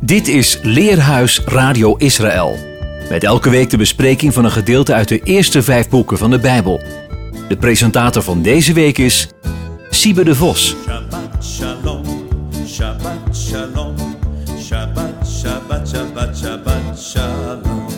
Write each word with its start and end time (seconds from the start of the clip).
Dit 0.00 0.28
is 0.28 0.58
Leerhuis 0.62 1.40
Radio 1.44 1.96
Israël. 1.96 2.56
Met 3.08 3.24
elke 3.24 3.50
week 3.50 3.70
de 3.70 3.76
bespreking 3.76 4.34
van 4.34 4.44
een 4.44 4.50
gedeelte 4.50 4.94
uit 4.94 5.08
de 5.08 5.22
eerste 5.22 5.62
vijf 5.62 5.88
boeken 5.88 6.18
van 6.18 6.30
de 6.30 6.38
Bijbel. 6.38 6.82
De 7.48 7.56
presentator 7.56 8.22
van 8.22 8.42
deze 8.42 8.72
week 8.72 8.98
is 8.98 9.28
Siebe 9.90 10.24
de 10.24 10.34
Vos. 10.34 10.76
Shabbat 10.84 11.44
shalom, 11.44 12.28
Shabbat 12.66 13.36
shalom, 13.36 13.94
Shabbat, 14.60 15.28
Shabbat, 15.40 15.88
Shabbat, 15.88 16.38
Shabbat 16.38 17.00
shalom, 17.00 17.88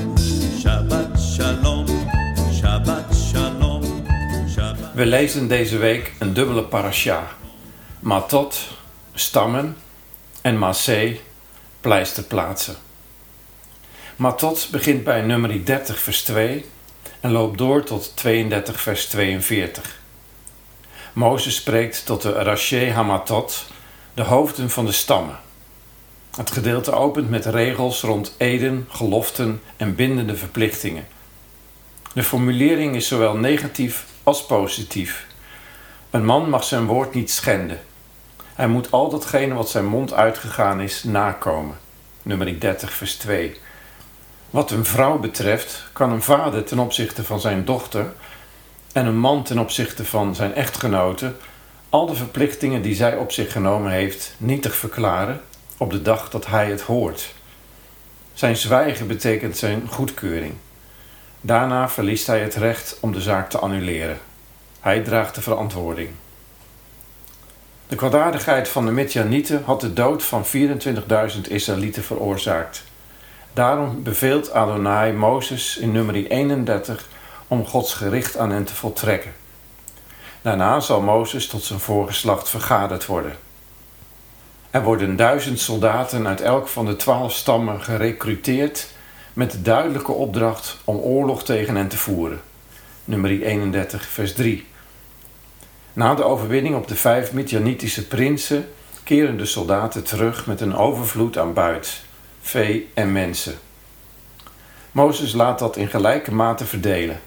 Shabbat 0.61 1.21
shalom, 1.21 1.87
Shabbat 2.61 3.15
shalom, 3.31 3.83
Shabbat. 4.55 4.95
We 4.95 5.07
lezen 5.07 5.49
deze 5.49 5.79
week 5.79 6.13
een 6.19 6.33
dubbele 6.33 6.63
parasha. 6.63 7.27
Matot, 7.99 8.69
stammen 9.15 9.77
en 10.41 10.59
Massé, 11.81 11.89
pleisterplaatsen. 11.89 12.77
Matot 14.17 14.69
begint 14.71 15.05
bij 15.05 15.21
nummer 15.21 15.65
30 15.65 15.99
vers 15.99 16.23
2 16.23 16.65
en 17.21 17.31
loopt 17.31 17.59
door 17.59 17.85
tot 17.85 18.17
32 18.17 18.81
vers 18.81 19.07
42. 19.07 20.01
Mozes 21.13 21.55
spreekt 21.55 22.07
tot 22.07 22.23
de 22.23 22.33
Rashi 22.33 22.91
Hamatot, 22.91 23.67
de 24.15 24.23
hoofden 24.23 24.71
van 24.71 24.87
de 24.87 24.93
stammen. 24.93 25.39
Het 26.37 26.51
gedeelte 26.51 26.93
opent 26.93 27.31
met 27.31 27.47
regels 27.47 28.01
rond 28.01 28.35
eden, 28.37 28.87
geloften 28.89 29.63
en 29.77 29.95
bindende 29.95 30.37
verplichtingen. 30.37 31.07
De 32.15 32.23
formulering 32.23 32.97
is 32.97 33.09
zowel 33.09 33.37
negatief 33.37 34.07
als 34.23 34.47
positief. 34.47 35.27
Een 36.11 36.25
man 36.25 36.49
mag 36.49 36.65
zijn 36.65 36.87
woord 36.87 37.15
niet 37.15 37.31
schenden. 37.31 37.81
Hij 38.61 38.69
moet 38.69 38.91
al 38.91 39.11
datgene 39.11 39.55
wat 39.55 39.71
zijn 39.71 39.87
mond 39.87 40.13
uitgegaan 40.13 40.81
is 40.81 41.05
nakomen. 41.05 41.79
Nummer 42.23 42.61
30, 42.61 42.93
vers 42.93 43.17
2. 43.17 43.57
Wat 44.51 44.71
een 44.71 44.85
vrouw 44.85 45.19
betreft, 45.19 45.85
kan 45.93 46.13
een 46.13 46.23
vader 46.23 46.65
ten 46.65 46.79
opzichte 46.79 47.25
van 47.25 47.41
zijn 47.41 47.65
dochter 47.65 48.13
en 48.93 49.07
een 49.07 49.19
man 49.19 49.43
ten 49.43 49.59
opzichte 49.59 50.05
van 50.05 50.35
zijn 50.35 50.55
echtgenote 50.55 51.35
al 51.89 52.07
de 52.07 52.15
verplichtingen 52.15 52.83
die 52.83 52.95
zij 52.95 53.17
op 53.17 53.33
zich 53.33 53.53
genomen 53.53 53.91
heeft 53.91 54.35
nietig 54.39 54.75
verklaren 54.75 55.41
op 55.77 55.91
de 55.91 56.03
dag 56.03 56.31
dat 56.31 56.47
hij 56.47 56.71
het 56.71 56.81
hoort. 56.81 57.35
Zijn 58.35 58.57
zwijgen 58.57 59.07
betekent 59.07 59.57
zijn 59.57 59.89
goedkeuring. 59.89 60.55
Daarna 61.41 61.89
verliest 61.89 62.27
hij 62.27 62.41
het 62.41 62.55
recht 62.55 62.97
om 63.01 63.13
de 63.13 63.21
zaak 63.21 63.51
te 63.51 63.59
annuleren. 63.59 64.19
Hij 64.81 65.03
draagt 65.03 65.35
de 65.35 65.43
verantwoording. 65.43 66.11
De 67.91 67.97
kwaadaardigheid 67.97 68.69
van 68.69 68.87
de 68.87 68.93
Midjanieten 68.93 69.63
had 69.65 69.81
de 69.81 69.93
dood 69.93 70.23
van 70.25 70.45
24.000 70.47 71.41
Israëlieten 71.49 72.03
veroorzaakt. 72.03 72.85
Daarom 73.53 74.03
beveelt 74.03 74.53
Adonai 74.53 75.13
Mozes 75.13 75.77
in 75.77 75.93
nummer 75.93 76.15
31 76.15 77.09
om 77.49 77.67
Gods 77.67 77.95
gericht 77.95 78.37
aan 78.37 78.51
hen 78.51 78.65
te 78.65 78.75
voltrekken. 78.75 79.33
Daarna 80.43 80.81
zal 80.81 81.01
Mozes 81.01 81.47
tot 81.47 81.63
zijn 81.63 81.81
voorgeslacht 81.81 82.49
vergaderd 82.49 83.07
worden. 83.07 83.37
Er 84.71 84.83
worden 84.83 85.17
duizend 85.17 85.61
soldaten 85.61 86.27
uit 86.27 86.41
elk 86.41 86.69
van 86.69 86.87
de 86.87 86.97
twaalf 86.97 87.33
stammen 87.33 87.83
gerecruiteerd 87.83 88.89
met 89.33 89.51
de 89.51 89.63
duidelijke 89.63 90.13
opdracht 90.13 90.79
om 90.85 90.97
oorlog 90.97 91.45
tegen 91.45 91.77
hen 91.77 91.89
te 91.89 91.99
voeren. 91.99 92.41
Nummer 93.05 93.43
31, 93.43 94.07
vers 94.07 94.35
3. 94.35 94.69
Na 96.01 96.15
de 96.15 96.25
overwinning 96.25 96.77
op 96.77 96.89
de 96.89 96.97
vijf 96.97 97.33
Midjanitische 97.33 98.07
prinsen 98.07 98.69
keren 99.05 99.37
de 99.37 99.47
soldaten 99.47 100.05
terug 100.05 100.47
met 100.47 100.61
een 100.61 100.77
overvloed 100.77 101.39
aan 101.39 101.53
buit, 101.53 102.03
vee 102.41 102.89
en 102.95 103.13
mensen. 103.13 103.55
Mozes 104.93 105.33
laat 105.33 105.59
dat 105.59 105.77
in 105.77 105.89
gelijke 105.89 106.35
mate 106.35 106.65
verdelen. 106.65 107.21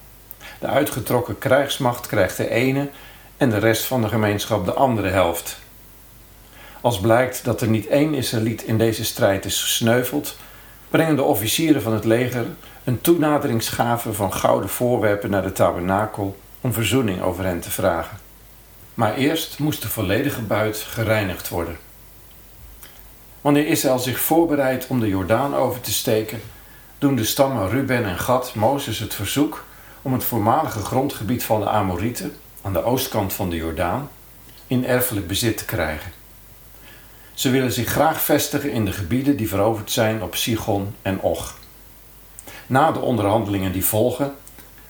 De 0.60 0.68
uitgetrokken 0.68 1.38
krijgsmacht 1.38 2.08
krijgt 2.08 2.38
de 2.38 2.50
ene 2.50 2.90
en 3.38 3.50
de 3.50 3.58
rest 3.58 3.84
van 3.84 4.02
de 4.02 4.08
gemeenschap 4.08 4.66
de 4.66 4.74
andere 4.74 5.10
helft. 5.10 5.60
Als 6.82 7.00
blijkt 7.00 7.44
dat 7.44 7.62
er 7.62 7.68
niet 7.68 7.88
één 7.88 8.14
Israëliet 8.14 8.64
in 8.64 8.78
deze 8.78 9.06
strijd 9.06 9.46
is 9.46 9.62
gesneuveld, 9.62 10.38
brengen 10.90 11.16
de 11.16 11.24
officieren 11.24 11.82
van 11.82 11.94
het 11.94 12.06
leger 12.06 12.46
een 12.84 13.02
toenaderingsgave 13.02 14.14
van 14.14 14.34
gouden 14.34 14.70
voorwerpen 14.70 15.30
naar 15.30 15.44
de 15.44 15.52
tabernakel 15.52 16.38
om 16.62 16.74
verzoening 16.74 17.22
over 17.22 17.44
hen 17.44 17.60
te 17.60 17.72
vragen. 17.72 18.23
Maar 18.94 19.16
eerst 19.16 19.60
moest 19.60 19.82
de 19.82 19.90
volledige 19.90 20.42
buit 20.42 20.78
gereinigd 20.78 21.50
worden. 21.50 21.78
Wanneer 23.42 23.68
Israël 23.68 24.00
zich 24.00 24.20
voorbereidt 24.20 24.88
om 24.88 25.00
de 25.00 25.08
Jordaan 25.08 25.56
over 25.56 25.82
te 25.82 25.94
steken, 25.94 26.42
doen 26.98 27.16
de 27.16 27.24
stammen 27.24 27.70
Ruben 27.70 28.06
en 28.06 28.20
Gad 28.20 28.56
Mozes 28.56 29.00
het 29.00 29.14
verzoek 29.14 29.66
om 30.02 30.14
het 30.14 30.24
voormalige 30.24 30.80
grondgebied 30.80 31.44
van 31.44 31.60
de 31.60 31.70
Amorieten 31.70 32.36
aan 32.62 32.74
de 32.74 32.84
oostkant 32.84 33.34
van 33.34 33.50
de 33.50 33.56
Jordaan 33.56 34.10
in 34.68 34.86
erfelijk 34.86 35.28
bezit 35.28 35.58
te 35.58 35.66
krijgen. 35.66 36.12
Ze 37.34 37.50
willen 37.50 37.72
zich 37.72 37.88
graag 37.88 38.22
vestigen 38.22 38.72
in 38.72 38.86
de 38.86 38.92
gebieden 38.92 39.38
die 39.38 39.48
veroverd 39.48 39.92
zijn 39.92 40.24
op 40.24 40.36
Sigon 40.36 40.96
en 41.02 41.20
Och. 41.20 41.58
Na 42.68 42.92
de 42.92 43.00
onderhandelingen 43.00 43.72
die 43.72 43.86
volgen, 43.86 44.36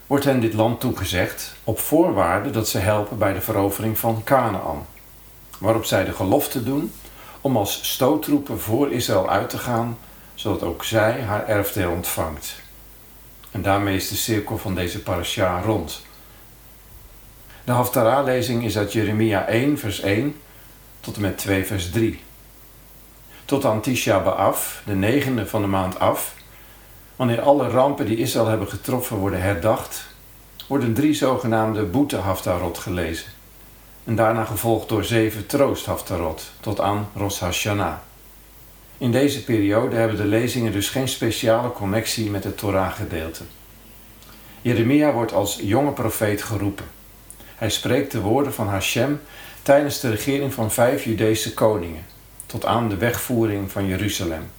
wordt 0.08 0.26
hen 0.26 0.40
dit 0.40 0.54
land 0.54 0.80
toegezegd 0.80 1.56
op 1.64 1.80
voorwaarde 1.80 2.50
dat 2.50 2.68
ze 2.68 2.78
helpen 2.78 3.18
bij 3.18 3.34
de 3.34 3.42
verovering 3.42 3.98
van 3.98 4.22
Canaan, 4.24 4.86
waarop 5.58 5.86
zij 5.86 6.06
de 6.06 6.14
gelofte 6.14 6.64
doen 6.64 6.92
om 7.42 7.58
als 7.58 7.92
stoottroepen 7.92 8.60
voor 8.60 8.92
Israël 8.92 9.30
uit 9.30 9.50
te 9.50 9.58
gaan, 9.58 9.98
zodat 10.34 10.64
ook 10.64 10.84
zij 10.84 11.22
haar 11.22 11.48
erfdeel 11.48 11.92
ontvangt. 11.92 12.62
En 13.52 13.62
daarmee 13.62 13.96
is 13.96 14.10
de 14.10 14.16
cirkel 14.16 14.58
van 14.58 14.76
deze 14.76 15.02
parasha 15.02 15.62
rond. 15.62 16.02
De 17.64 17.72
Haftarah-lezing 17.72 18.64
is 18.64 18.78
uit 18.78 18.94
Jeremia 18.94 19.48
1, 19.48 19.80
vers 19.80 20.00
1 20.00 20.36
tot 21.00 21.16
en 21.16 21.22
met 21.22 21.38
2, 21.38 21.66
vers 21.66 21.90
3. 21.90 22.24
Tot 23.46 23.66
aan 23.66 23.82
Tisha 23.82 24.20
B'Av, 24.20 24.86
de 24.86 24.96
negende 24.96 25.48
van 25.48 25.62
de 25.62 25.68
maand 25.68 26.00
af, 26.00 26.36
wanneer 27.16 27.42
alle 27.42 27.70
rampen 27.70 28.06
die 28.06 28.18
Israël 28.18 28.48
hebben 28.48 28.68
getroffen 28.68 29.18
worden 29.18 29.42
herdacht, 29.42 30.06
worden 30.68 30.94
drie 30.94 31.14
zogenaamde 31.14 31.84
boete 31.84 32.18
Haftarot 32.18 32.78
gelezen. 32.78 33.32
En 34.04 34.16
daarna 34.16 34.44
gevolgd 34.46 34.90
door 34.90 35.04
zeven 35.04 35.46
troost 35.46 35.86
Haftarot, 35.86 36.52
tot 36.60 36.80
aan 36.80 37.10
Rosh 37.16 37.40
Hashanah. 37.40 37.96
In 38.98 39.12
deze 39.12 39.44
periode 39.44 39.96
hebben 39.96 40.18
de 40.18 40.26
lezingen 40.26 40.72
dus 40.72 40.90
geen 40.90 41.08
speciale 41.08 41.72
connectie 41.72 42.30
met 42.30 42.44
het 42.44 42.58
Torah-gedeelte. 42.58 43.44
Jeremia 44.62 45.12
wordt 45.12 45.34
als 45.34 45.60
jonge 45.62 45.92
profeet 45.92 46.44
geroepen. 46.44 46.86
Hij 47.56 47.70
spreekt 47.70 48.12
de 48.12 48.22
woorden 48.22 48.54
van 48.54 48.68
Hashem 48.68 49.22
tijdens 49.62 50.00
de 50.00 50.10
regering 50.10 50.54
van 50.54 50.72
vijf 50.72 51.04
Judese 51.04 51.54
koningen, 51.54 52.06
tot 52.46 52.66
aan 52.66 52.90
de 52.90 52.98
wegvoering 52.98 53.72
van 53.72 53.86
Jeruzalem. 53.88 54.50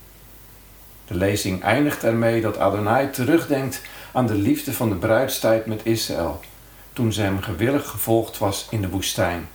De 1.06 1.14
lezing 1.14 1.62
eindigt 1.62 2.04
ermee 2.04 2.40
dat 2.40 2.58
Adonai 2.58 3.10
terugdenkt 3.10 3.82
aan 4.12 4.26
de 4.26 4.34
liefde 4.34 4.72
van 4.72 4.88
de 4.88 4.94
bruidstijd 4.94 5.66
met 5.66 5.80
Israël, 5.82 6.40
toen 6.92 7.12
ze 7.12 7.20
hem 7.20 7.40
gewillig 7.40 7.88
gevolgd 7.88 8.38
was 8.38 8.66
in 8.70 8.80
de 8.80 8.88
woestijn. 8.88 9.48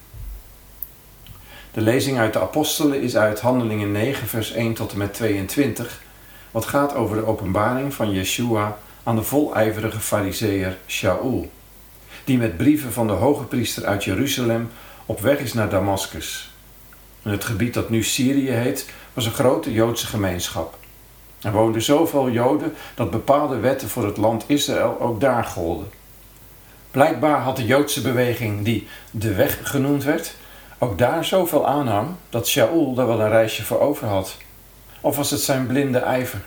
De 1.71 1.81
lezing 1.81 2.17
uit 2.17 2.33
de 2.33 2.39
Apostelen 2.39 3.01
is 3.01 3.17
uit 3.17 3.39
Handelingen 3.39 3.91
9, 3.91 4.27
vers 4.27 4.51
1 4.51 4.73
tot 4.73 4.91
en 4.91 4.97
met 4.97 5.13
22, 5.13 6.01
wat 6.51 6.65
gaat 6.65 6.95
over 6.95 7.15
de 7.15 7.25
openbaring 7.25 7.93
van 7.93 8.11
Yeshua 8.11 8.77
aan 9.03 9.15
de 9.15 9.23
volijverige 9.23 9.99
fariseer 9.99 10.77
Shaul, 10.88 11.51
die 12.23 12.38
met 12.38 12.57
brieven 12.57 12.93
van 12.93 13.07
de 13.07 13.13
hoge 13.13 13.43
priester 13.43 13.85
uit 13.85 14.03
Jeruzalem 14.03 14.69
op 15.05 15.19
weg 15.19 15.39
is 15.39 15.53
naar 15.53 15.69
Damascus. 15.69 16.51
In 17.23 17.31
het 17.31 17.43
gebied 17.43 17.73
dat 17.73 17.89
nu 17.89 18.03
Syrië 18.03 18.51
heet, 18.51 18.89
was 19.13 19.25
een 19.25 19.31
grote 19.31 19.71
Joodse 19.71 20.07
gemeenschap. 20.07 20.78
Er 21.41 21.51
woonden 21.51 21.81
zoveel 21.81 22.30
Joden 22.30 22.75
dat 22.95 23.12
bepaalde 23.12 23.59
wetten 23.59 23.89
voor 23.89 24.06
het 24.06 24.18
land 24.18 24.44
Israël 24.47 24.97
ook 25.00 25.19
daar 25.19 25.44
golden. 25.44 25.89
Blijkbaar 26.91 27.39
had 27.39 27.56
de 27.56 27.65
Joodse 27.65 28.01
beweging, 28.01 28.63
die 28.63 28.88
de 29.12 29.33
weg 29.33 29.59
genoemd 29.62 30.03
werd, 30.03 30.36
ook 30.77 30.97
daar 30.97 31.25
zoveel 31.25 31.68
aanhang 31.68 32.07
dat 32.30 32.47
Shaul 32.47 32.94
daar 32.94 33.07
wel 33.07 33.19
een 33.19 33.30
reisje 33.30 33.65
voor 33.65 33.80
over 33.80 34.07
had. 34.07 34.38
Of 35.01 35.15
was 35.15 35.31
het 35.31 35.41
zijn 35.41 35.68
blinde 35.68 35.97
ijver? 35.97 36.41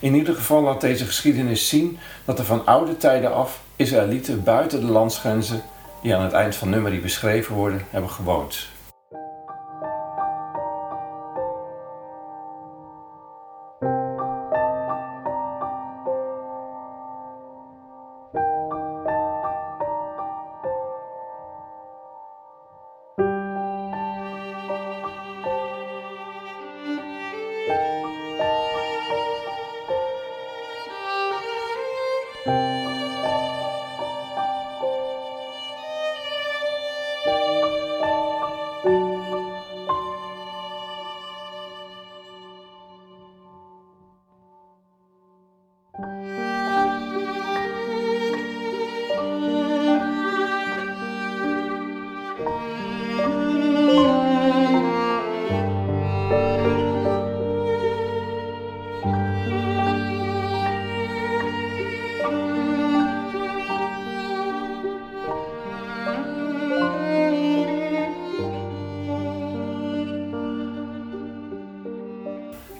In 0.00 0.14
ieder 0.14 0.34
geval 0.34 0.62
laat 0.62 0.80
deze 0.80 1.04
geschiedenis 1.04 1.68
zien 1.68 1.98
dat 2.24 2.38
er 2.38 2.44
van 2.44 2.66
oude 2.66 2.96
tijden 2.96 3.34
af 3.34 3.60
Israëlieten 3.76 4.42
buiten 4.42 4.80
de 4.80 4.92
landsgrenzen, 4.92 5.62
die 6.02 6.14
aan 6.14 6.22
het 6.22 6.32
eind 6.32 6.54
van 6.54 6.70
Numeri 6.70 7.00
beschreven 7.00 7.54
worden, 7.54 7.86
hebben 7.90 8.10
gewoond. 8.10 8.68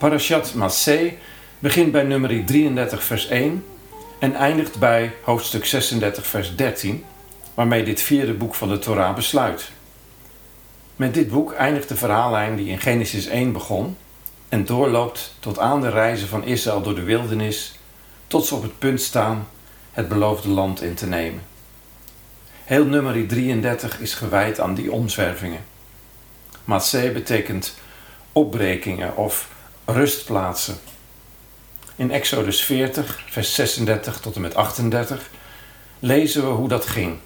Parashat 0.06 0.54
Massé 0.54 1.14
begint 1.58 1.92
bij 1.92 2.02
nummer 2.02 2.44
33 2.44 3.02
vers 3.02 3.28
1 3.28 3.64
en 4.18 4.34
eindigt 4.34 4.78
bij 4.78 5.14
hoofdstuk 5.22 5.64
36 5.64 6.26
vers 6.26 6.56
13, 6.56 7.04
waarmee 7.54 7.84
dit 7.84 8.02
vierde 8.02 8.32
boek 8.32 8.54
van 8.54 8.68
de 8.68 8.78
Torah 8.78 9.14
besluit. 9.14 9.70
Met 10.96 11.14
dit 11.14 11.28
boek 11.28 11.52
eindigt 11.52 11.88
de 11.88 11.96
verhaallijn 11.96 12.56
die 12.56 12.68
in 12.68 12.80
Genesis 12.80 13.26
1 13.26 13.52
begon 13.52 13.96
en 14.48 14.64
doorloopt 14.64 15.34
tot 15.40 15.58
aan 15.58 15.80
de 15.80 15.90
reizen 15.90 16.28
van 16.28 16.44
Israël 16.44 16.82
door 16.82 16.94
de 16.94 17.02
wildernis, 17.02 17.78
tot 18.26 18.46
ze 18.46 18.54
op 18.54 18.62
het 18.62 18.78
punt 18.78 19.00
staan 19.00 19.48
het 19.92 20.08
beloofde 20.08 20.48
land 20.48 20.82
in 20.82 20.94
te 20.94 21.06
nemen. 21.06 21.42
Heel 22.64 22.84
nummer 22.84 23.26
33 23.26 24.00
is 24.00 24.14
gewijd 24.14 24.60
aan 24.60 24.74
die 24.74 24.92
omzwervingen. 24.92 25.64
Matsé 26.64 27.10
betekent 27.10 27.74
opbrekingen 28.32 29.16
of 29.16 29.54
rustplaatsen. 29.86 30.78
In 31.96 32.10
Exodus 32.10 32.60
40, 32.62 33.22
vers 33.30 33.54
36 33.54 34.20
tot 34.20 34.34
en 34.34 34.40
met 34.40 34.54
38 34.54 35.30
lezen 35.98 36.42
we 36.42 36.48
hoe 36.48 36.68
dat 36.68 36.86
ging. 36.86 37.18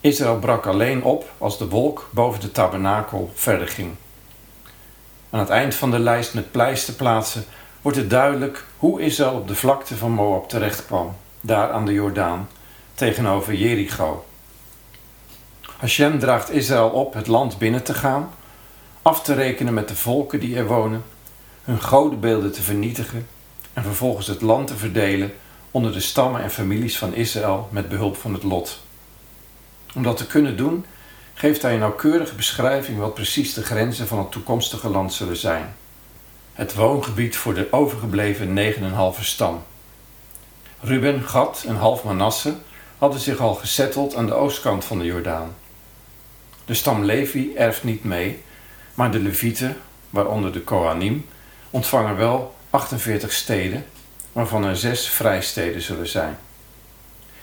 Israël 0.00 0.38
brak 0.38 0.66
alleen 0.66 1.02
op 1.02 1.30
als 1.38 1.58
de 1.58 1.68
wolk 1.68 2.08
boven 2.10 2.40
de 2.40 2.52
tabernakel 2.52 3.30
verder 3.34 3.68
ging. 3.68 3.94
Aan 5.30 5.40
het 5.40 5.48
eind 5.48 5.74
van 5.74 5.90
de 5.90 5.98
lijst 5.98 6.34
met 6.34 6.50
pleisterplaatsen 6.50 7.44
wordt 7.82 7.98
het 7.98 8.10
duidelijk 8.10 8.64
hoe 8.76 9.00
Israël 9.00 9.32
op 9.32 9.48
de 9.48 9.54
vlakte 9.54 9.96
van 9.96 10.10
Moab 10.10 10.48
terechtkwam, 10.48 11.16
daar 11.40 11.70
aan 11.70 11.86
de 11.86 11.92
Jordaan, 11.92 12.48
tegenover 12.94 13.54
Jericho. 13.54 14.24
Hashem 15.76 16.18
draagt 16.18 16.50
Israël 16.50 16.88
op 16.88 17.14
het 17.14 17.26
land 17.26 17.58
binnen 17.58 17.82
te 17.82 17.94
gaan, 17.94 18.30
af 19.02 19.22
te 19.22 19.34
rekenen 19.34 19.74
met 19.74 19.88
de 19.88 19.96
volken 19.96 20.40
die 20.40 20.56
er 20.56 20.66
wonen, 20.66 21.04
hun 21.66 21.82
godenbeelden 21.82 22.52
te 22.52 22.62
vernietigen 22.62 23.26
en 23.72 23.82
vervolgens 23.82 24.26
het 24.26 24.40
land 24.40 24.66
te 24.66 24.76
verdelen 24.76 25.32
onder 25.70 25.92
de 25.92 26.00
stammen 26.00 26.42
en 26.42 26.50
families 26.50 26.98
van 26.98 27.14
Israël 27.14 27.68
met 27.70 27.88
behulp 27.88 28.16
van 28.16 28.32
het 28.32 28.42
lot. 28.42 28.80
Om 29.94 30.02
dat 30.02 30.16
te 30.16 30.26
kunnen 30.26 30.56
doen, 30.56 30.84
geeft 31.34 31.62
hij 31.62 31.72
een 31.72 31.78
nauwkeurige 31.78 32.34
beschrijving 32.34 32.98
wat 32.98 33.14
precies 33.14 33.54
de 33.54 33.62
grenzen 33.62 34.06
van 34.06 34.18
het 34.18 34.30
toekomstige 34.30 34.88
land 34.88 35.12
zullen 35.12 35.36
zijn. 35.36 35.74
Het 36.52 36.74
woongebied 36.74 37.36
voor 37.36 37.54
de 37.54 37.68
overgebleven 37.70 38.74
9,5 39.16 39.20
stam. 39.20 39.62
Ruben, 40.80 41.22
Gad 41.22 41.64
en 41.66 41.76
half 41.76 42.04
Manasse 42.04 42.54
hadden 42.98 43.20
zich 43.20 43.38
al 43.38 43.54
gesetteld 43.54 44.14
aan 44.14 44.26
de 44.26 44.34
oostkant 44.34 44.84
van 44.84 44.98
de 44.98 45.04
Jordaan. 45.04 45.54
De 46.64 46.74
stam 46.74 47.04
Levi 47.04 47.54
erft 47.54 47.84
niet 47.84 48.04
mee, 48.04 48.42
maar 48.94 49.10
de 49.10 49.20
Levieten, 49.20 49.76
waaronder 50.10 50.52
de 50.52 50.60
Kohanim, 50.60 51.26
ontvangen 51.76 52.16
wel 52.16 52.54
48 52.70 53.32
steden, 53.32 53.86
waarvan 54.32 54.64
er 54.64 54.76
zes 54.76 55.08
vrijsteden 55.08 55.82
zullen 55.82 56.08
zijn. 56.08 56.38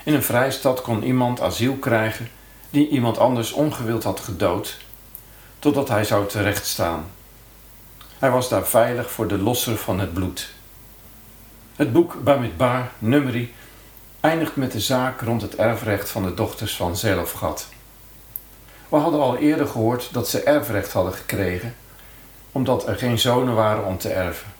In 0.03 0.13
een 0.13 0.23
vrijstad 0.23 0.81
kon 0.81 1.03
iemand 1.03 1.41
asiel 1.41 1.75
krijgen 1.75 2.29
die 2.69 2.89
iemand 2.89 3.17
anders 3.17 3.51
ongewild 3.51 4.03
had 4.03 4.19
gedood, 4.19 4.77
totdat 5.59 5.89
hij 5.89 6.03
zou 6.03 6.27
terechtstaan. 6.27 7.05
Hij 8.19 8.29
was 8.29 8.49
daar 8.49 8.65
veilig 8.65 9.11
voor 9.11 9.27
de 9.27 9.37
losser 9.37 9.77
van 9.77 9.99
het 9.99 10.13
bloed. 10.13 10.49
Het 11.75 11.93
boek 11.93 12.23
Bamidbar, 12.23 12.91
Numeri, 12.99 13.53
eindigt 14.19 14.55
met 14.55 14.71
de 14.71 14.79
zaak 14.79 15.21
rond 15.21 15.41
het 15.41 15.55
erfrecht 15.55 16.09
van 16.09 16.23
de 16.23 16.33
dochters 16.33 16.75
van 16.75 16.97
Zelofgat. 16.97 17.67
We 18.89 18.97
hadden 18.97 19.21
al 19.21 19.37
eerder 19.37 19.67
gehoord 19.67 20.13
dat 20.13 20.29
ze 20.29 20.43
erfrecht 20.43 20.91
hadden 20.91 21.13
gekregen, 21.13 21.75
omdat 22.53 22.87
er 22.87 22.95
geen 22.95 23.19
zonen 23.19 23.55
waren 23.55 23.85
om 23.85 23.97
te 23.97 24.09
erven. 24.09 24.51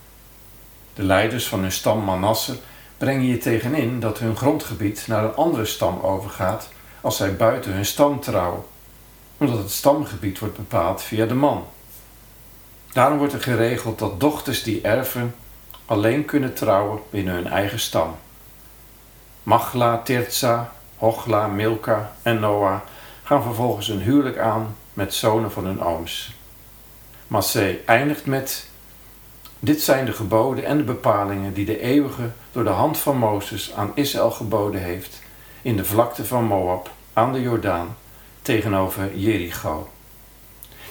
De 0.93 1.03
leiders 1.03 1.47
van 1.47 1.59
hun 1.59 1.71
stam 1.71 2.03
Manasse 2.03 2.55
brengen 2.97 3.25
je 3.25 3.37
tegenin 3.37 3.99
dat 3.99 4.19
hun 4.19 4.35
grondgebied 4.35 5.07
naar 5.07 5.23
een 5.23 5.35
andere 5.35 5.65
stam 5.65 5.99
overgaat 6.01 6.69
als 7.01 7.17
zij 7.17 7.35
buiten 7.35 7.73
hun 7.73 7.85
stam 7.85 8.19
trouwen, 8.19 8.63
omdat 9.37 9.57
het 9.57 9.71
stamgebied 9.71 10.39
wordt 10.39 10.57
bepaald 10.57 11.01
via 11.01 11.25
de 11.25 11.33
man. 11.33 11.65
Daarom 12.93 13.17
wordt 13.17 13.33
er 13.33 13.41
geregeld 13.41 13.99
dat 13.99 14.19
dochters 14.19 14.63
die 14.63 14.81
erven 14.81 15.35
alleen 15.85 16.25
kunnen 16.25 16.53
trouwen 16.53 16.99
binnen 17.09 17.33
hun 17.33 17.47
eigen 17.47 17.79
stam. 17.79 18.15
Machla, 19.43 19.97
Tirza, 19.97 20.71
Hochla, 20.97 21.47
Milka 21.47 22.11
en 22.21 22.39
Noah 22.39 22.79
gaan 23.23 23.43
vervolgens 23.43 23.87
een 23.87 24.01
huwelijk 24.01 24.37
aan 24.37 24.75
met 24.93 25.13
zonen 25.13 25.51
van 25.51 25.65
hun 25.65 25.83
ooms. 25.83 26.33
Massé 27.33 27.79
eindigt 27.85 28.25
met: 28.25 28.65
Dit 29.59 29.81
zijn 29.81 30.05
de 30.05 30.13
geboden 30.13 30.65
en 30.65 30.77
de 30.77 30.83
bepalingen 30.83 31.53
die 31.53 31.65
de 31.65 31.79
eeuwige 31.79 32.29
door 32.51 32.63
de 32.63 32.69
hand 32.69 32.97
van 32.97 33.17
Mozes 33.17 33.73
aan 33.75 33.91
Israël 33.95 34.31
geboden 34.31 34.81
heeft 34.81 35.21
in 35.61 35.77
de 35.77 35.85
vlakte 35.85 36.25
van 36.25 36.43
Moab 36.43 36.91
aan 37.13 37.33
de 37.33 37.41
Jordaan 37.41 37.97
tegenover 38.41 39.17
Jericho. 39.17 39.89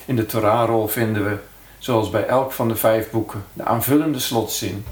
In 0.05 0.17
de 0.17 0.27
Torahrol 0.27 0.89
vinden 0.89 1.25
we, 1.25 1.39
zoals 1.79 2.11
bij 2.11 2.27
elk 2.27 2.53
van 2.53 2.69
de 2.69 2.77
vijf 2.77 3.11
boeken, 3.11 3.45
de 3.53 3.65
aanvullende 3.65 4.19
slotzin: 4.19 4.85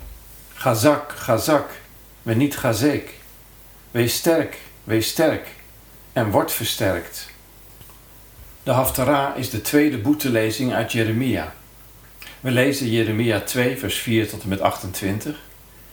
Gazak, 0.55 1.13
Gazak, 1.13 1.71
we 2.23 2.35
niet 2.35 2.59
Gazek. 2.59 3.15
Wees 3.91 4.15
sterk, 4.15 4.59
wees 4.85 5.09
sterk 5.09 5.49
en 6.13 6.31
word 6.31 6.53
versterkt. 6.53 7.31
De 8.63 8.71
Haftarah 8.71 9.37
is 9.37 9.51
de 9.51 9.61
tweede 9.61 9.99
boetelezing 9.99 10.73
uit 10.73 10.93
Jeremia. 10.93 11.55
We 12.41 12.51
lezen 12.51 12.91
Jeremia 12.91 13.41
2, 13.41 13.79
vers 13.79 13.99
4 13.99 14.29
tot 14.29 14.43
en 14.43 14.49
met 14.49 14.61
28, 14.61 15.37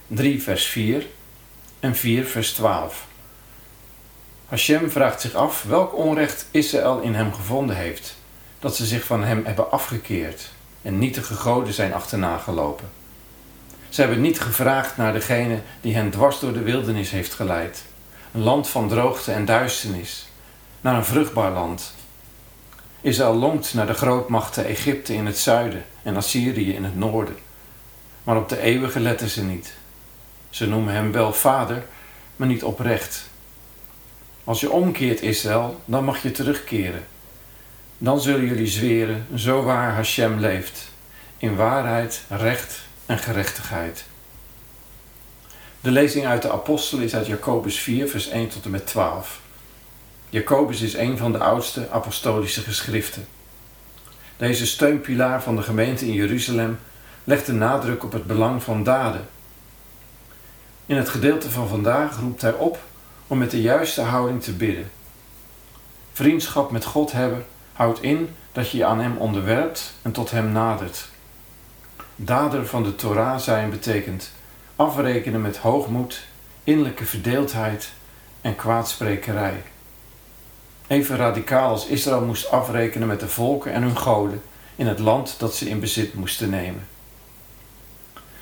3, 0.07 0.41
vers 0.41 0.65
4 0.65 1.05
en 1.79 1.95
4, 1.95 2.25
vers 2.25 2.53
12. 2.53 3.07
Hashem 4.47 4.91
vraagt 4.91 5.21
zich 5.21 5.33
af 5.33 5.63
welk 5.63 5.95
onrecht 5.95 6.47
Israël 6.51 6.99
in 6.99 7.15
hem 7.15 7.33
gevonden 7.33 7.75
heeft, 7.75 8.17
dat 8.59 8.75
ze 8.75 8.85
zich 8.85 9.03
van 9.03 9.23
hem 9.23 9.45
hebben 9.45 9.71
afgekeerd 9.71 10.49
en 10.81 10.99
nietige 10.99 11.33
goden 11.33 11.73
zijn 11.73 11.93
achterna 11.93 12.37
gelopen. 12.37 12.89
Ze 13.89 14.01
hebben 14.01 14.21
niet 14.21 14.39
gevraagd 14.39 14.97
naar 14.97 15.13
degene 15.13 15.59
die 15.81 15.95
hen 15.95 16.09
dwars 16.09 16.39
door 16.39 16.53
de 16.53 16.61
wildernis 16.61 17.09
heeft 17.09 17.33
geleid, 17.33 17.83
een 18.33 18.43
land 18.43 18.67
van 18.67 18.87
droogte 18.89 19.31
en 19.31 19.45
duisternis, 19.45 20.27
naar 20.81 20.95
een 20.95 21.05
vruchtbaar 21.05 21.51
land. 21.51 21.95
Israël 23.01 23.35
longt 23.35 23.73
naar 23.73 23.87
de 23.87 23.93
grootmachten 23.93 24.65
Egypte 24.65 25.13
in 25.13 25.25
het 25.25 25.37
zuiden 25.37 25.85
en 26.03 26.15
Assyrië 26.15 26.73
in 26.73 26.83
het 26.83 26.95
noorden, 26.95 27.35
maar 28.23 28.37
op 28.37 28.49
de 28.49 28.59
eeuwige 28.61 28.99
letten 28.99 29.29
ze 29.29 29.43
niet. 29.43 29.73
Ze 30.49 30.67
noemen 30.67 30.93
hem 30.93 31.11
wel 31.11 31.33
vader, 31.33 31.83
maar 32.35 32.47
niet 32.47 32.63
oprecht. 32.63 33.29
Als 34.43 34.59
je 34.59 34.71
omkeert, 34.71 35.21
Israël, 35.21 35.81
dan 35.85 36.03
mag 36.03 36.21
je 36.21 36.31
terugkeren. 36.31 37.05
Dan 37.97 38.21
zullen 38.21 38.45
jullie 38.45 38.67
zweren, 38.67 39.27
zo 39.35 39.63
waar 39.63 39.93
Hashem 39.93 40.39
leeft, 40.39 40.89
in 41.37 41.55
waarheid, 41.55 42.21
recht 42.29 42.79
en 43.05 43.17
gerechtigheid. 43.17 44.05
De 45.81 45.91
lezing 45.91 46.25
uit 46.25 46.41
de 46.41 46.51
Apostel 46.51 46.99
is 46.99 47.15
uit 47.15 47.27
Jacobus 47.27 47.79
4, 47.79 48.09
vers 48.09 48.27
1 48.27 48.47
tot 48.47 48.65
en 48.65 48.71
met 48.71 48.87
12. 48.87 49.41
Jacobus 50.29 50.81
is 50.81 50.93
een 50.93 51.17
van 51.17 51.31
de 51.31 51.37
oudste 51.37 51.89
apostolische 51.89 52.61
geschriften. 52.61 53.27
Deze 54.37 54.65
steunpilaar 54.65 55.43
van 55.43 55.55
de 55.55 55.61
gemeente 55.61 56.05
in 56.05 56.13
Jeruzalem 56.13 56.79
legt 57.23 57.45
de 57.45 57.53
nadruk 57.53 58.03
op 58.03 58.11
het 58.11 58.25
belang 58.25 58.63
van 58.63 58.83
daden. 58.83 59.27
In 60.85 60.95
het 60.97 61.09
gedeelte 61.09 61.49
van 61.49 61.67
vandaag 61.67 62.19
roept 62.19 62.41
hij 62.41 62.53
op 62.53 62.79
om 63.27 63.37
met 63.37 63.51
de 63.51 63.61
juiste 63.61 64.01
houding 64.01 64.43
te 64.43 64.53
bidden. 64.53 64.91
Vriendschap 66.13 66.71
met 66.71 66.85
God 66.85 67.11
hebben 67.11 67.45
houdt 67.73 68.01
in 68.01 68.29
dat 68.51 68.69
je 68.69 68.77
je 68.77 68.85
aan 68.85 68.99
Hem 68.99 69.17
onderwerpt 69.17 69.93
en 70.01 70.11
tot 70.11 70.31
Hem 70.31 70.51
nadert. 70.51 71.07
Dader 72.15 72.67
van 72.67 72.83
de 72.83 72.95
Torah 72.95 73.39
zijn 73.39 73.69
betekent 73.69 74.31
afrekenen 74.75 75.41
met 75.41 75.57
hoogmoed, 75.57 76.23
innerlijke 76.63 77.05
verdeeldheid 77.05 77.91
en 78.41 78.55
kwaadsprekerij. 78.55 79.63
Even 80.87 81.17
radicaal 81.17 81.69
als 81.69 81.85
Israël 81.85 82.21
moest 82.21 82.49
afrekenen 82.49 83.07
met 83.07 83.19
de 83.19 83.27
volken 83.27 83.73
en 83.73 83.81
hun 83.81 83.97
goden 83.97 84.41
in 84.75 84.87
het 84.87 84.99
land 84.99 85.35
dat 85.37 85.55
ze 85.55 85.69
in 85.69 85.79
bezit 85.79 86.13
moesten 86.13 86.49
nemen. 86.49 86.87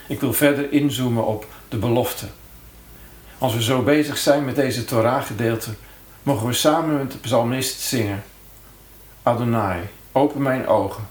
Ik 0.07 0.19
wil 0.19 0.33
verder 0.33 0.71
inzoomen 0.71 1.25
op 1.25 1.45
de 1.69 1.77
belofte 1.77 2.27
als 3.37 3.53
we 3.53 3.63
zo 3.63 3.81
bezig 3.81 4.17
zijn 4.17 4.45
met 4.45 4.55
deze 4.55 4.85
Torah-gedeelte, 4.85 5.69
mogen 6.23 6.47
we 6.47 6.53
samen 6.53 6.97
met 6.97 7.11
de 7.11 7.17
psalmist 7.17 7.79
zingen. 7.79 8.23
Adonai, 9.23 9.81
open 10.11 10.41
mijn 10.41 10.67
ogen, 10.67 11.07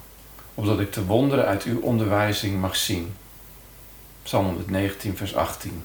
opdat 0.55 0.81
ik 0.81 0.93
de 0.93 1.05
wonderen 1.05 1.47
uit 1.47 1.63
uw 1.63 1.81
onderwijzing 1.81 2.61
mag 2.61 2.77
zien. 2.77 3.15
Psalm 4.23 4.45
119, 4.45 5.17
vers 5.17 5.35
18. 5.35 5.85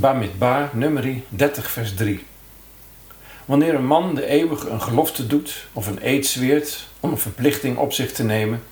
Bamidbar, 0.00 0.70
nummerie 0.72 1.24
30, 1.28 1.70
vers 1.70 1.94
3. 1.94 2.24
Wanneer 3.44 3.74
een 3.74 3.86
man 3.86 4.14
de 4.14 4.26
eeuwige 4.26 4.68
een 4.68 4.82
gelofte 4.82 5.26
doet 5.26 5.66
of 5.72 5.86
een 5.86 5.98
eed 6.02 6.26
zweert 6.26 6.88
om 7.00 7.10
een 7.10 7.18
verplichting 7.18 7.76
op 7.76 7.92
zich 7.92 8.12
te 8.12 8.24
nemen, 8.24 8.62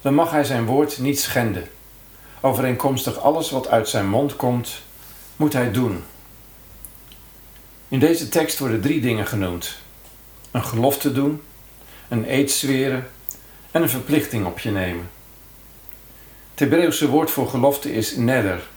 dan 0.00 0.14
mag 0.14 0.30
hij 0.30 0.44
zijn 0.44 0.64
woord 0.64 0.98
niet 0.98 1.20
schenden. 1.20 1.68
Overeenkomstig 2.40 3.18
alles 3.18 3.50
wat 3.50 3.68
uit 3.68 3.88
zijn 3.88 4.08
mond 4.08 4.36
komt, 4.36 4.82
moet 5.36 5.52
hij 5.52 5.70
doen. 5.70 6.04
In 7.88 7.98
deze 7.98 8.28
tekst 8.28 8.58
worden 8.58 8.80
drie 8.80 9.00
dingen 9.00 9.26
genoemd: 9.26 9.78
een 10.50 10.64
gelofte 10.64 11.12
doen, 11.12 11.42
een 12.08 12.32
eed 12.32 12.50
zweren 12.50 13.08
en 13.70 13.82
een 13.82 13.90
verplichting 13.90 14.46
op 14.46 14.58
je 14.58 14.70
nemen. 14.70 15.10
Het 16.50 16.60
Hebreeuwse 16.60 17.08
woord 17.08 17.30
voor 17.30 17.48
gelofte 17.48 17.92
is 17.92 18.16
neder. 18.16 18.74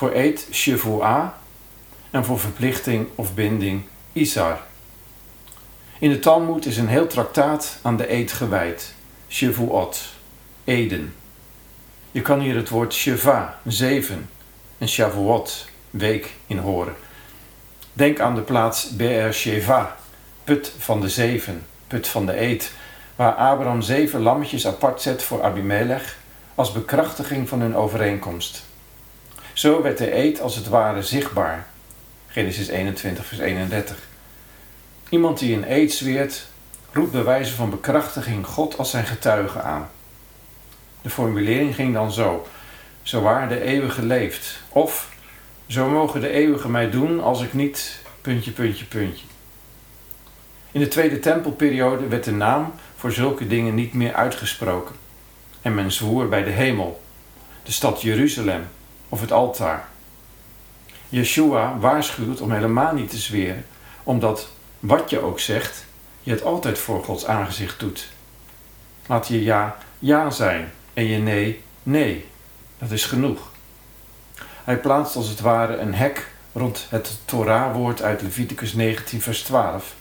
Voor 0.00 0.12
eed 0.12 0.48
shivua 0.52 1.38
en 2.10 2.24
voor 2.24 2.40
verplichting 2.40 3.08
of 3.14 3.34
binding 3.34 3.82
isar. 4.12 4.60
In 5.98 6.10
de 6.10 6.18
Talmud 6.18 6.66
is 6.66 6.76
een 6.76 6.88
heel 6.88 7.06
traktaat 7.06 7.78
aan 7.82 7.96
de 7.96 8.12
eed 8.12 8.32
gewijd, 8.32 8.94
shivuot, 9.28 10.12
eden. 10.64 11.14
Je 12.10 12.22
kan 12.22 12.40
hier 12.40 12.56
het 12.56 12.68
woord 12.68 12.94
sheva, 12.94 13.58
zeven, 13.66 14.28
en 14.78 14.88
shavuot, 14.88 15.68
week, 15.90 16.34
in 16.46 16.58
horen. 16.58 16.94
Denk 17.92 18.20
aan 18.20 18.34
de 18.34 18.42
plaats 18.42 18.96
Be'er 18.96 19.34
Sheva, 19.34 19.96
put 20.44 20.72
van 20.78 21.00
de 21.00 21.08
zeven, 21.08 21.66
put 21.86 22.08
van 22.08 22.26
de 22.26 22.40
eed, 22.40 22.72
waar 23.16 23.32
Abraham 23.32 23.82
zeven 23.82 24.20
lammetjes 24.20 24.66
apart 24.66 25.02
zet 25.02 25.22
voor 25.22 25.42
Abimelech 25.42 26.16
als 26.54 26.72
bekrachtiging 26.72 27.48
van 27.48 27.60
hun 27.60 27.76
overeenkomst. 27.76 28.68
Zo 29.60 29.82
werd 29.82 29.98
de 29.98 30.14
eed 30.14 30.40
als 30.40 30.56
het 30.56 30.68
ware 30.68 31.02
zichtbaar. 31.02 31.66
Genesis 32.28 32.68
21, 32.68 33.26
vers 33.26 33.40
31. 33.40 33.96
Iemand 35.08 35.38
die 35.38 35.56
een 35.56 35.72
eed 35.72 35.92
zweert, 35.92 36.46
roept 36.92 37.12
bij 37.12 37.24
wijze 37.24 37.54
van 37.54 37.70
bekrachtiging 37.70 38.46
God 38.46 38.78
als 38.78 38.90
zijn 38.90 39.06
getuige 39.06 39.60
aan. 39.60 39.88
De 41.02 41.10
formulering 41.10 41.74
ging 41.74 41.94
dan 41.94 42.12
zo: 42.12 42.46
Zo 43.02 43.20
waar 43.20 43.48
de 43.48 43.62
eeuwige 43.62 44.02
leeft. 44.02 44.60
Of 44.68 45.12
zo 45.66 45.88
mogen 45.88 46.20
de 46.20 46.30
eeuwige 46.30 46.68
mij 46.68 46.90
doen 46.90 47.20
als 47.22 47.42
ik 47.42 47.52
niet. 47.52 48.02
puntje, 48.20 48.50
puntje, 48.50 48.84
puntje. 48.84 49.26
In 50.72 50.80
de 50.80 50.88
Tweede 50.88 51.18
Tempelperiode 51.18 52.08
werd 52.08 52.24
de 52.24 52.32
naam 52.32 52.74
voor 52.96 53.12
zulke 53.12 53.46
dingen 53.46 53.74
niet 53.74 53.94
meer 53.94 54.14
uitgesproken. 54.14 54.94
En 55.62 55.74
men 55.74 55.92
zwoer 55.92 56.28
bij 56.28 56.44
de 56.44 56.50
hemel, 56.50 57.02
de 57.62 57.72
stad 57.72 58.02
Jeruzalem 58.02 58.66
of 59.10 59.20
het 59.20 59.32
altaar. 59.32 59.88
Yeshua 61.08 61.78
waarschuwt 61.78 62.40
om 62.40 62.52
helemaal 62.52 62.94
niet 62.94 63.10
te 63.10 63.18
zweren, 63.18 63.66
omdat 64.02 64.48
wat 64.80 65.10
je 65.10 65.20
ook 65.20 65.40
zegt, 65.40 65.84
je 66.22 66.30
het 66.30 66.42
altijd 66.42 66.78
voor 66.78 67.04
Gods 67.04 67.26
aangezicht 67.26 67.80
doet. 67.80 68.08
Laat 69.06 69.28
je 69.28 69.42
ja 69.42 69.76
ja 69.98 70.30
zijn 70.30 70.72
en 70.94 71.04
je 71.04 71.18
nee 71.18 71.62
nee. 71.82 72.28
Dat 72.78 72.90
is 72.90 73.04
genoeg. 73.04 73.50
Hij 74.64 74.78
plaatst 74.78 75.16
als 75.16 75.28
het 75.28 75.40
ware 75.40 75.76
een 75.76 75.94
hek 75.94 76.32
rond 76.52 76.86
het 76.88 77.18
Torah-woord 77.24 78.02
uit 78.02 78.22
Leviticus 78.22 78.72
19, 78.72 79.20
vers 79.20 79.42
12. 79.42 79.94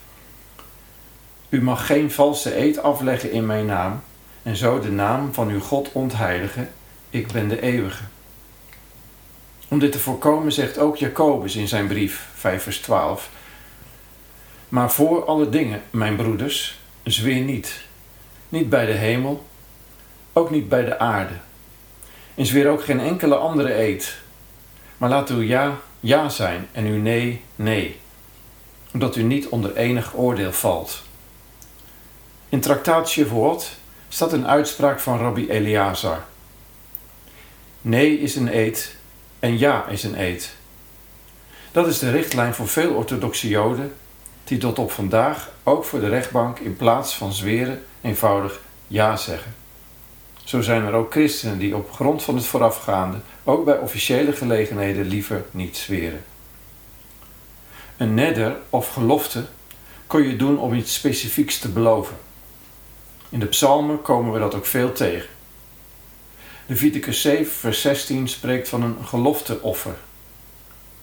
U 1.49 1.61
mag 1.61 1.85
geen 1.85 2.11
valse 2.11 2.57
eed 2.57 2.81
afleggen 2.81 3.31
in 3.31 3.45
mijn 3.45 3.65
naam 3.65 4.03
en 4.43 4.55
zo 4.55 4.79
de 4.79 4.91
naam 4.91 5.33
van 5.33 5.49
uw 5.49 5.59
God 5.59 5.91
ontheiligen. 5.91 6.69
Ik 7.09 7.31
ben 7.31 7.47
de 7.47 7.61
eeuwige. 7.61 8.03
Om 9.69 9.79
dit 9.79 9.91
te 9.91 9.99
voorkomen 9.99 10.51
zegt 10.51 10.77
ook 10.77 10.97
Jacobus 10.97 11.55
in 11.55 11.67
zijn 11.67 11.87
brief 11.87 12.27
5 12.35 12.63
vers 12.63 12.79
12. 12.79 13.29
Maar 14.69 14.91
voor 14.91 15.25
alle 15.25 15.49
dingen, 15.49 15.81
mijn 15.89 16.15
broeders, 16.15 16.79
zweer 17.03 17.41
niet. 17.41 17.81
Niet 18.49 18.69
bij 18.69 18.85
de 18.85 18.91
hemel, 18.91 19.45
ook 20.33 20.49
niet 20.49 20.69
bij 20.69 20.85
de 20.85 20.99
aarde. 20.99 21.33
En 22.35 22.45
zweer 22.45 22.69
ook 22.69 22.83
geen 22.83 22.99
enkele 22.99 23.35
andere 23.35 23.73
eed. 23.73 24.17
Maar 24.97 25.09
laat 25.09 25.29
uw 25.29 25.41
ja, 25.41 25.77
ja 25.99 26.29
zijn 26.29 26.67
en 26.71 26.85
uw 26.85 27.01
nee, 27.01 27.41
nee. 27.55 27.99
Omdat 28.93 29.15
u 29.15 29.23
niet 29.23 29.47
onder 29.47 29.75
enig 29.75 30.15
oordeel 30.15 30.53
valt. 30.53 31.03
In 32.49 32.59
traktaat 32.59 33.09
Shavuot 33.09 33.71
staat 34.07 34.33
een 34.33 34.47
uitspraak 34.47 34.99
van 34.99 35.17
Rabbi 35.17 35.49
Eleazar. 35.49 36.23
Nee 37.81 38.19
is 38.19 38.35
een 38.35 38.57
eed 38.57 38.97
en 39.39 39.57
ja 39.57 39.87
is 39.87 40.03
een 40.03 40.19
eed. 40.19 40.55
Dat 41.71 41.87
is 41.87 41.99
de 41.99 42.11
richtlijn 42.11 42.53
voor 42.53 42.67
veel 42.67 42.93
orthodoxe 42.93 43.47
Joden 43.47 43.93
die 44.43 44.57
tot 44.57 44.79
op 44.79 44.91
vandaag 44.91 45.51
ook 45.63 45.85
voor 45.85 45.99
de 45.99 46.09
rechtbank 46.09 46.59
in 46.59 46.75
plaats 46.75 47.15
van 47.15 47.33
zweren 47.33 47.83
eenvoudig 48.01 48.59
ja 48.87 49.17
zeggen. 49.17 49.55
Zo 50.43 50.61
zijn 50.61 50.85
er 50.85 50.93
ook 50.93 51.11
christenen 51.11 51.57
die 51.57 51.75
op 51.75 51.91
grond 51.91 52.23
van 52.23 52.35
het 52.35 52.45
voorafgaande 52.45 53.17
ook 53.43 53.65
bij 53.65 53.77
officiële 53.77 54.31
gelegenheden 54.31 55.05
liever 55.05 55.45
niet 55.51 55.77
zweren. 55.77 56.23
Een 57.97 58.13
neder 58.13 58.55
of 58.69 58.93
gelofte 58.93 59.45
kon 60.07 60.21
je 60.21 60.35
doen 60.35 60.59
om 60.59 60.73
iets 60.73 60.93
specifieks 60.93 61.59
te 61.59 61.69
beloven. 61.69 62.17
In 63.29 63.39
de 63.39 63.45
psalmen 63.45 64.01
komen 64.01 64.33
we 64.33 64.39
dat 64.39 64.55
ook 64.55 64.65
veel 64.65 64.91
tegen. 64.91 65.29
Leviticus 66.69 67.21
7, 67.21 67.51
vers 67.51 67.81
16 67.81 68.27
spreekt 68.27 68.69
van 68.69 68.81
een 68.81 68.97
gelofteoffer. 69.05 69.95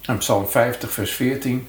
En 0.03 0.19
Psalm 0.19 0.47
50, 0.47 0.93
vers 0.93 1.11
14 1.11 1.69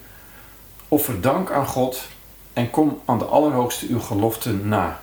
Offer 0.87 1.21
dank 1.21 1.51
aan 1.51 1.65
God 1.65 2.07
en 2.53 2.69
kom 2.69 3.01
aan 3.05 3.17
de 3.19 3.25
Allerhoogste 3.25 3.87
uw 3.89 3.99
geloften 3.99 4.67
na. 4.67 5.01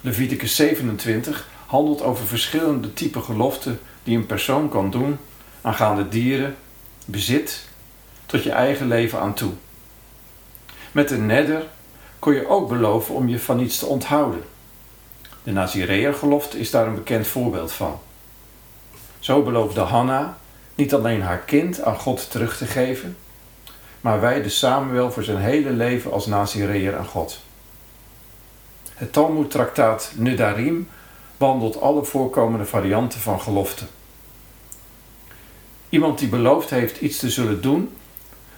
Leviticus 0.00 0.56
27 0.56 1.48
handelt 1.66 2.02
over 2.02 2.26
verschillende 2.26 2.92
typen 2.92 3.22
geloften 3.22 3.80
die 4.02 4.16
een 4.16 4.26
persoon 4.26 4.68
kan 4.68 4.90
doen 4.90 5.18
aangaande 5.60 6.08
dieren, 6.08 6.56
bezit, 7.04 7.68
tot 8.26 8.42
je 8.42 8.52
eigen 8.52 8.88
leven 8.88 9.20
aan 9.20 9.34
toe. 9.34 9.52
Met 10.92 11.10
een 11.10 11.26
nedder 11.26 11.66
kon 12.18 12.34
je 12.34 12.48
ook 12.48 12.68
beloven 12.68 13.14
om 13.14 13.28
je 13.28 13.38
van 13.38 13.60
iets 13.60 13.78
te 13.78 13.86
onthouden. 13.86 14.42
De 15.42 15.52
Nazireër-gelofte 15.52 16.58
is 16.58 16.70
daar 16.70 16.86
een 16.86 16.94
bekend 16.94 17.26
voorbeeld 17.26 17.72
van. 17.72 17.98
Zo 19.18 19.42
beloofde 19.42 19.80
Hanna 19.80 20.38
niet 20.74 20.94
alleen 20.94 21.22
haar 21.22 21.38
kind 21.38 21.82
aan 21.82 21.98
God 21.98 22.30
terug 22.30 22.56
te 22.56 22.66
geven, 22.66 23.16
maar 24.00 24.20
wijde 24.20 24.48
Samuel 24.48 25.12
voor 25.12 25.22
zijn 25.22 25.38
hele 25.38 25.70
leven 25.70 26.12
als 26.12 26.26
Nazireër 26.26 26.96
aan 26.96 27.06
God. 27.06 27.40
Het 28.94 29.12
Talmud-traktaat 29.12 30.12
Nedarim 30.14 30.88
behandelt 31.36 31.80
alle 31.80 32.04
voorkomende 32.04 32.64
varianten 32.64 33.20
van 33.20 33.40
gelofte. 33.40 33.84
Iemand 35.88 36.18
die 36.18 36.28
beloofd 36.28 36.70
heeft 36.70 37.00
iets 37.00 37.18
te 37.18 37.30
zullen 37.30 37.60
doen 37.60 37.90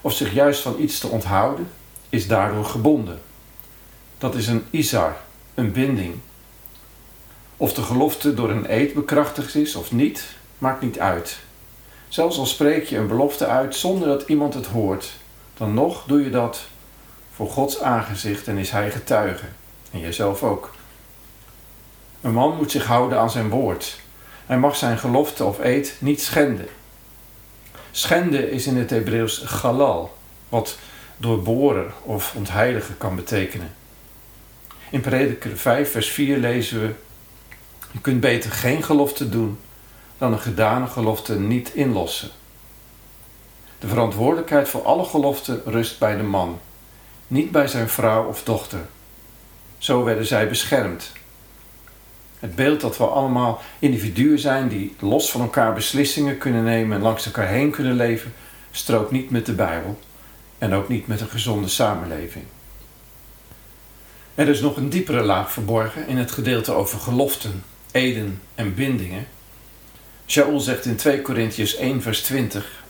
of 0.01 0.13
zich 0.13 0.33
juist 0.33 0.63
van 0.63 0.75
iets 0.79 0.99
te 0.99 1.07
onthouden, 1.09 1.71
is 2.09 2.27
daardoor 2.27 2.65
gebonden. 2.65 3.21
Dat 4.19 4.35
is 4.35 4.47
een 4.47 4.65
isar, 4.71 5.17
een 5.55 5.73
binding. 5.73 6.15
Of 7.63 7.75
de 7.75 7.83
gelofte 7.83 8.35
door 8.35 8.51
een 8.51 8.73
eed 8.73 8.95
bekrachtigd 8.95 9.55
is 9.55 9.75
of 9.75 9.93
niet, 9.93 10.25
maakt 10.59 10.81
niet 10.81 10.99
uit. 10.99 11.39
Zelfs 12.09 12.39
al 12.39 12.47
spreek 12.47 12.85
je 12.85 12.97
een 12.97 13.07
belofte 13.07 13.47
uit 13.47 13.75
zonder 13.77 14.09
dat 14.09 14.29
iemand 14.29 14.55
het 14.55 14.67
hoort, 14.67 15.13
dan 15.57 15.75
nog 15.75 16.05
doe 16.07 16.25
je 16.25 16.31
dat 16.31 16.65
voor 17.35 17.51
Gods 17.51 17.81
aangezicht 17.81 18.49
en 18.49 18.59
is 18.59 18.71
Hij 18.71 18.91
getuige. 18.91 19.45
En 19.91 20.01
jijzelf 20.01 20.43
ook. 20.43 20.75
Een 22.21 22.33
man 22.33 22.57
moet 22.57 22.71
zich 22.71 22.87
houden 22.87 23.19
aan 23.19 23.31
zijn 23.31 23.49
woord. 23.49 23.99
Hij 24.47 24.59
mag 24.59 24.77
zijn 24.77 24.99
gelofte 24.99 25.45
of 25.45 25.59
eed 25.59 25.97
niet 25.99 26.23
schenden. 26.23 26.69
Schenden 27.91 28.51
is 28.51 28.67
in 28.67 28.77
het 28.77 28.91
Hebreeuws 28.91 29.43
galal, 29.45 30.17
wat 30.49 30.79
doorboren 31.17 31.93
of 32.03 32.35
ontheiligen 32.35 32.99
kan 32.99 33.17
betekenen. 33.17 33.75
In 34.91 35.01
Prediker 35.01 35.57
5, 35.57 35.91
vers 35.91 36.09
4 36.09 36.39
lezen 36.39 36.81
we: 36.81 36.95
Je 37.93 38.01
kunt 38.01 38.21
beter 38.21 38.51
geen 38.51 38.83
gelofte 38.83 39.29
doen 39.29 39.59
dan 40.19 40.33
een 40.33 40.41
gedane 40.41 40.87
gelofte 40.87 41.39
niet 41.39 41.75
inlossen. 41.75 42.31
De 43.79 43.89
verantwoordelijkheid 43.89 44.69
voor 44.69 44.83
alle 44.83 45.05
geloften 45.05 45.63
rust 45.65 45.99
bij 45.99 46.17
de 46.17 46.23
man, 46.23 46.61
niet 47.27 47.51
bij 47.51 47.67
zijn 47.67 47.89
vrouw 47.89 48.27
of 48.27 48.43
dochter. 48.43 48.81
Zo 49.79 50.05
werden 50.05 50.27
zij 50.27 50.49
beschermd. 50.49 51.13
Het 52.39 52.55
beeld 52.55 52.81
dat 52.81 52.97
we 52.97 53.05
allemaal 53.05 53.61
individuen 53.79 54.39
zijn 54.39 54.69
die 54.69 54.95
los 55.01 55.31
van 55.31 55.41
elkaar 55.41 55.75
beslissingen 55.75 56.39
kunnen 56.39 56.65
nemen 56.65 56.97
en 56.97 57.03
langs 57.03 57.27
elkaar 57.27 57.49
heen 57.49 57.71
kunnen 57.71 57.97
leven, 57.97 58.35
strookt 58.71 59.11
niet 59.11 59.31
met 59.31 59.47
de 59.47 59.53
Bijbel 59.53 59.99
en 60.59 60.73
ook 60.73 60.89
niet 60.89 61.07
met 61.07 61.21
een 61.21 61.29
gezonde 61.29 61.69
samenleving. 61.69 62.45
Er 64.35 64.49
is 64.49 64.61
nog 64.61 64.77
een 64.77 64.89
diepere 64.89 65.23
laag 65.23 65.53
verborgen 65.53 66.09
in 66.09 66.17
het 66.17 66.31
gedeelte 66.31 66.73
over 66.73 66.99
geloften, 66.99 67.65
eden 67.93 68.43
en 68.55 68.75
bindingen. 68.75 69.27
Shaul 70.27 70.61
zegt 70.61 70.85
in 70.85 70.97
2 70.97 71.23
Korintiërs 71.23 71.77
1 71.77 72.03
vers 72.03 72.23
20. 72.23 72.83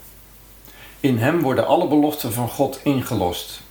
In 0.99 1.17
hem 1.17 1.41
worden 1.41 1.67
alle 1.67 1.87
beloften 1.87 2.33
van 2.33 2.49
God 2.49 2.79
ingelost. 2.83 3.61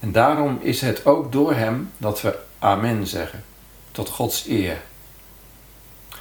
En 0.00 0.12
daarom 0.12 0.58
is 0.60 0.80
het 0.80 1.06
ook 1.06 1.32
door 1.32 1.54
hem 1.54 1.90
dat 1.96 2.20
we 2.20 2.38
amen 2.58 3.06
zeggen, 3.06 3.44
tot 3.92 4.08
Gods 4.08 4.46
eer. 4.48 4.82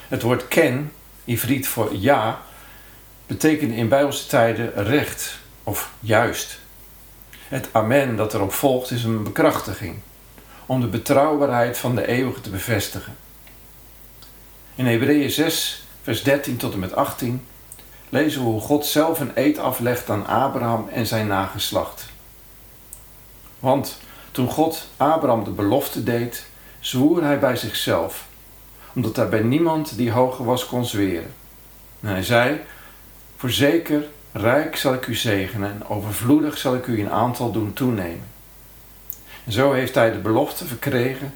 Het 0.07 0.21
woord 0.21 0.47
ken, 0.47 0.91
Ivriet 1.25 1.67
voor 1.67 1.95
ja, 1.95 2.41
betekent 3.27 3.71
in 3.71 3.89
Bijbelse 3.89 4.27
tijden 4.27 4.73
recht 4.73 5.39
of 5.63 5.91
juist. 5.99 6.59
Het 7.47 7.69
amen 7.71 8.15
dat 8.15 8.33
erop 8.33 8.53
volgt 8.53 8.91
is 8.91 9.03
een 9.03 9.23
bekrachtiging, 9.23 9.95
om 10.65 10.81
de 10.81 10.87
betrouwbaarheid 10.87 11.77
van 11.77 11.95
de 11.95 12.07
eeuwige 12.07 12.41
te 12.41 12.49
bevestigen. 12.49 13.15
In 14.75 14.85
Hebreeën 14.85 15.31
6, 15.31 15.85
vers 16.01 16.23
13 16.23 16.57
tot 16.57 16.73
en 16.73 16.79
met 16.79 16.95
18 16.95 17.45
lezen 18.09 18.41
we 18.41 18.47
hoe 18.47 18.61
God 18.61 18.85
zelf 18.85 19.19
een 19.19 19.31
eed 19.35 19.57
aflegt 19.57 20.09
aan 20.09 20.27
Abraham 20.27 20.89
en 20.89 21.05
zijn 21.05 21.27
nageslacht. 21.27 22.05
Want 23.59 23.97
toen 24.31 24.49
God 24.49 24.87
Abraham 24.97 25.43
de 25.43 25.51
belofte 25.51 26.03
deed, 26.03 26.45
zwoer 26.79 27.23
hij 27.23 27.39
bij 27.39 27.55
zichzelf, 27.55 28.27
omdat 28.93 29.15
hij 29.15 29.29
bij 29.29 29.41
niemand 29.41 29.97
die 29.97 30.11
hoger 30.11 30.45
was 30.45 30.65
kon 30.65 30.85
zweren. 30.85 31.33
En 31.99 32.07
hij 32.09 32.23
zei: 32.23 32.61
Voorzeker, 33.35 34.05
rijk 34.31 34.75
zal 34.75 34.93
ik 34.93 35.07
u 35.07 35.15
zegenen 35.15 35.71
en 35.71 35.87
overvloedig 35.87 36.57
zal 36.57 36.75
ik 36.75 36.87
u 36.87 36.99
in 36.99 37.09
aantal 37.09 37.51
doen 37.51 37.73
toenemen. 37.73 38.27
En 39.45 39.51
zo 39.51 39.71
heeft 39.71 39.95
hij 39.95 40.11
de 40.11 40.19
belofte 40.19 40.65
verkregen 40.65 41.35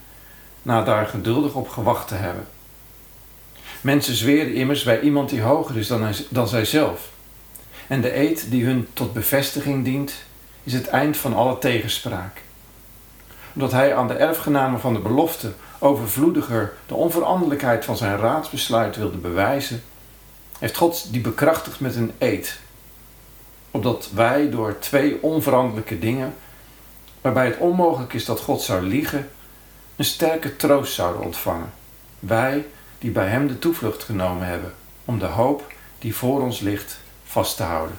na 0.61 0.83
daar 0.83 1.07
geduldig 1.07 1.53
op 1.53 1.69
gewacht 1.69 2.07
te 2.07 2.15
hebben. 2.15 2.47
Mensen 3.85 4.15
zweren 4.15 4.53
immers 4.53 4.83
bij 4.83 4.99
iemand 4.99 5.29
die 5.29 5.41
hoger 5.41 5.77
is 5.77 5.87
dan, 5.87 6.03
hij, 6.03 6.15
dan 6.29 6.47
zijzelf. 6.47 7.09
En 7.87 8.01
de 8.01 8.17
eed 8.17 8.51
die 8.51 8.65
hun 8.65 8.87
tot 8.93 9.13
bevestiging 9.13 9.83
dient, 9.83 10.13
is 10.63 10.73
het 10.73 10.87
eind 10.87 11.17
van 11.17 11.33
alle 11.33 11.57
tegenspraak. 11.57 12.41
Omdat 13.53 13.71
hij 13.71 13.95
aan 13.95 14.07
de 14.07 14.13
erfgenamen 14.13 14.79
van 14.79 14.93
de 14.93 14.99
belofte 14.99 15.53
overvloediger 15.79 16.73
de 16.85 16.95
onveranderlijkheid 16.95 17.85
van 17.85 17.97
zijn 17.97 18.17
raadsbesluit 18.17 18.95
wilde 18.95 19.17
bewijzen, 19.17 19.83
heeft 20.59 20.77
God 20.77 21.07
die 21.11 21.21
bekrachtigd 21.21 21.79
met 21.79 21.95
een 21.95 22.11
eed. 22.17 22.59
Opdat 23.71 24.09
wij 24.13 24.49
door 24.49 24.79
twee 24.79 25.23
onveranderlijke 25.23 25.99
dingen, 25.99 26.35
waarbij 27.21 27.45
het 27.45 27.57
onmogelijk 27.57 28.13
is 28.13 28.25
dat 28.25 28.39
God 28.39 28.61
zou 28.61 28.81
liegen, 28.87 29.29
een 29.95 30.05
sterke 30.05 30.55
troost 30.55 30.93
zouden 30.93 31.21
ontvangen. 31.21 31.73
Wij 32.19 32.65
die 33.04 33.10
bij 33.10 33.28
Hem 33.28 33.46
de 33.46 33.58
toevlucht 33.58 34.02
genomen 34.02 34.46
hebben, 34.46 34.72
om 35.04 35.18
de 35.18 35.26
hoop 35.26 35.72
die 35.98 36.14
voor 36.14 36.42
ons 36.42 36.60
ligt 36.60 37.00
vast 37.24 37.56
te 37.56 37.62
houden. 37.62 37.96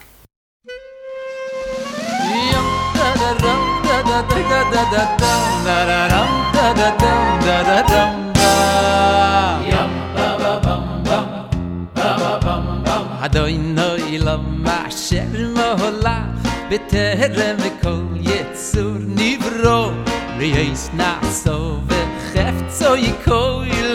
אדוני 13.21 14.19
למה 14.19 14.87
אשר 14.87 15.23
מולך 15.43 16.49
בטרם 16.69 17.57
כל 17.81 18.03
יצור 18.19 18.91
נברו 18.99 19.91
רייס 20.37 20.89
נעשו 20.93 21.77
וחפצו 21.87 22.95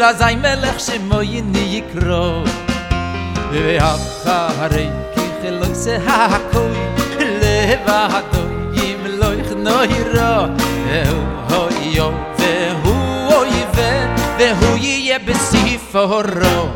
אלא 0.02 0.14
זי 0.14 0.36
מלך 0.36 0.80
שמו 0.80 1.22
יני 1.22 1.60
יקרו. 1.60 2.44
ואחר 3.52 4.48
הרי 4.58 4.90
כחלוי 5.16 5.76
זה 5.76 5.98
הכוי 6.06 6.78
לבדו 7.22 8.44
אם 8.74 8.98
לא 9.06 9.34
יכנו 9.34 9.80
הירו 9.80 10.48
והוא 10.88 11.24
הויו 11.50 12.12
והוא 12.40 13.34
אויבה 13.34 14.16
והוא 14.40 14.78
יהיה 14.78 15.20
בסיפורו 15.20 16.70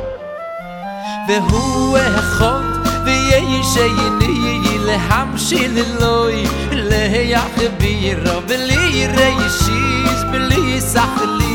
והוא 1.28 1.98
אחות 2.20 2.88
ויהי 3.06 3.64
שיני 3.74 4.78
להמשיל 4.86 5.78
אלוי 5.78 6.44
להיח 6.72 7.46
בירו 7.78 8.42
ולי 8.48 9.08
ראי 9.08 9.50
שיש 9.50 10.24
בלי 10.32 10.82
סחלי 10.82 11.55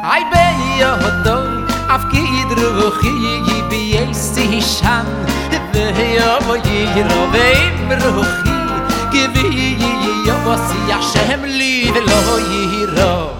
מקירו 0.00 0.12
היי 0.12 0.24
ביודוי 0.32 1.62
אף 1.86 2.02
כדרוכי 2.04 3.40
בייסי 3.68 4.60
שם 4.60 5.04
ויובו 5.74 6.54
יירו 6.54 7.26
ואמרוכי 7.32 8.50
גבי 9.12 9.76
יובו 10.26 10.54
סי 10.56 10.92
השם 10.92 11.44
לי 11.44 11.90
ולא 11.94 12.38
יירו 12.38 13.39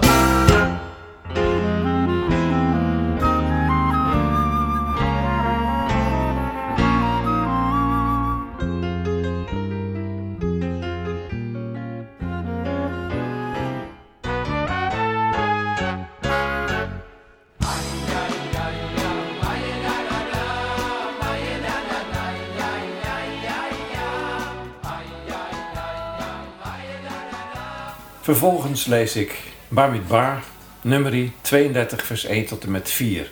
Vervolgens 28.32 28.86
lees 28.86 29.16
ik 29.16 29.38
Bamidbar, 29.68 30.42
nummerie 30.80 31.32
32, 31.40 32.04
vers 32.04 32.24
1 32.24 32.46
tot 32.46 32.64
en 32.64 32.70
met 32.70 32.90
4. 32.90 33.30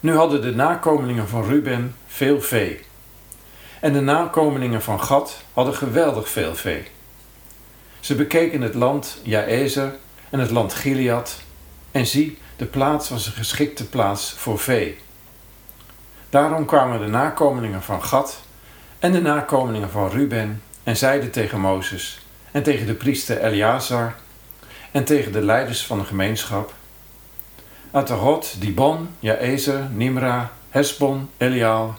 Nu 0.00 0.14
hadden 0.14 0.42
de 0.42 0.54
nakomelingen 0.54 1.28
van 1.28 1.44
Ruben 1.44 1.96
veel 2.06 2.40
vee. 2.40 2.80
En 3.80 3.92
de 3.92 4.00
nakomelingen 4.00 4.82
van 4.82 5.00
Gad 5.00 5.42
hadden 5.52 5.74
geweldig 5.74 6.28
veel 6.28 6.54
vee. 6.54 6.86
Ze 8.00 8.14
bekeken 8.14 8.60
het 8.60 8.74
land 8.74 9.20
Jaezer 9.22 9.94
en 10.30 10.38
het 10.38 10.50
land 10.50 10.74
Gilead. 10.74 11.40
En 11.90 12.06
zie, 12.06 12.38
de 12.56 12.66
plaats 12.66 13.08
was 13.08 13.26
een 13.26 13.32
geschikte 13.32 13.88
plaats 13.88 14.34
voor 14.36 14.58
vee. 14.58 14.98
Daarom 16.30 16.64
kwamen 16.64 17.00
de 17.00 17.08
nakomelingen 17.08 17.82
van 17.82 18.04
Gad 18.04 18.40
en 18.98 19.12
de 19.12 19.20
nakomelingen 19.20 19.90
van 19.90 20.10
Ruben 20.10 20.62
en 20.82 20.96
zeiden 20.96 21.30
tegen 21.30 21.60
Mozes 21.60 22.22
en 22.54 22.62
tegen 22.62 22.86
de 22.86 22.94
priester 22.94 23.44
Eleazar 23.44 24.14
en 24.90 25.04
tegen 25.04 25.32
de 25.32 25.42
leiders 25.42 25.86
van 25.86 25.98
de 25.98 26.04
gemeenschap. 26.04 26.74
Atahot, 27.90 28.54
Dibon, 28.58 29.08
Jaezer, 29.18 29.88
Nimra, 29.90 30.52
Hesbon, 30.70 31.30
Elial, 31.36 31.94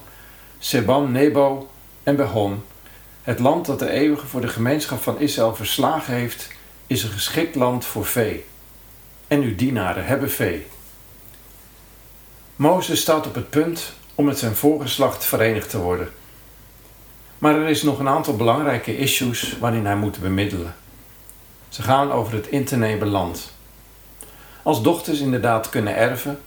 Seban, 0.60 1.12
Nebo 1.12 1.70
en 2.04 2.16
Behon. 2.16 2.64
Het 3.22 3.40
land 3.40 3.66
dat 3.66 3.80
de 3.80 3.90
eeuwige 3.90 4.28
voor 4.28 4.42
de 4.42 4.48
gemeenschap 4.48 5.02
van 5.02 5.20
Israël 5.20 5.56
verslagen 5.56 6.14
heeft, 6.14 6.48
is 6.88 7.04
een 7.04 7.12
geschikt 7.12 7.56
land 7.56 7.86
voor 7.86 8.06
vee. 8.06 8.46
En 9.28 9.42
uw 9.42 9.56
dienaren 9.56 10.06
hebben 10.06 10.32
vee. 10.32 10.68
Mozes 12.56 13.02
staat 13.02 13.28
op 13.28 13.36
het 13.36 13.50
punt 13.50 13.94
om 14.16 14.26
met 14.26 14.40
zijn 14.40 14.56
voorgeslacht 14.56 15.26
verenigd 15.26 15.70
te 15.70 15.78
worden. 15.78 16.10
Maar 17.46 17.56
er 17.56 17.70
is 17.70 17.84
nog 17.84 18.00
een 18.00 18.08
aantal 18.08 18.36
belangrijke 18.36 18.98
issues 18.98 19.58
waarin 19.60 19.86
hij 19.86 19.96
moet 19.96 20.20
bemiddelen. 20.20 20.76
Ze 21.70 21.82
gaan 21.82 22.12
over 22.12 22.34
het 22.34 22.48
in 22.48 22.66
te 22.66 22.76
nemen 22.78 23.08
land. 23.08 23.52
Als 24.64 24.82
dochters 24.82 25.20
inderdaad 25.20 25.70
kunnen 25.70 25.96
erven, 25.96 26.40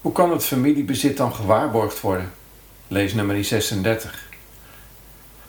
hoe 0.00 0.12
kan 0.12 0.30
het 0.30 0.44
familiebezit 0.44 1.16
dan 1.16 1.34
gewaarborgd 1.34 2.00
worden? 2.00 2.32
Lees 2.88 3.14
nummer 3.14 3.44
36. 3.44 4.28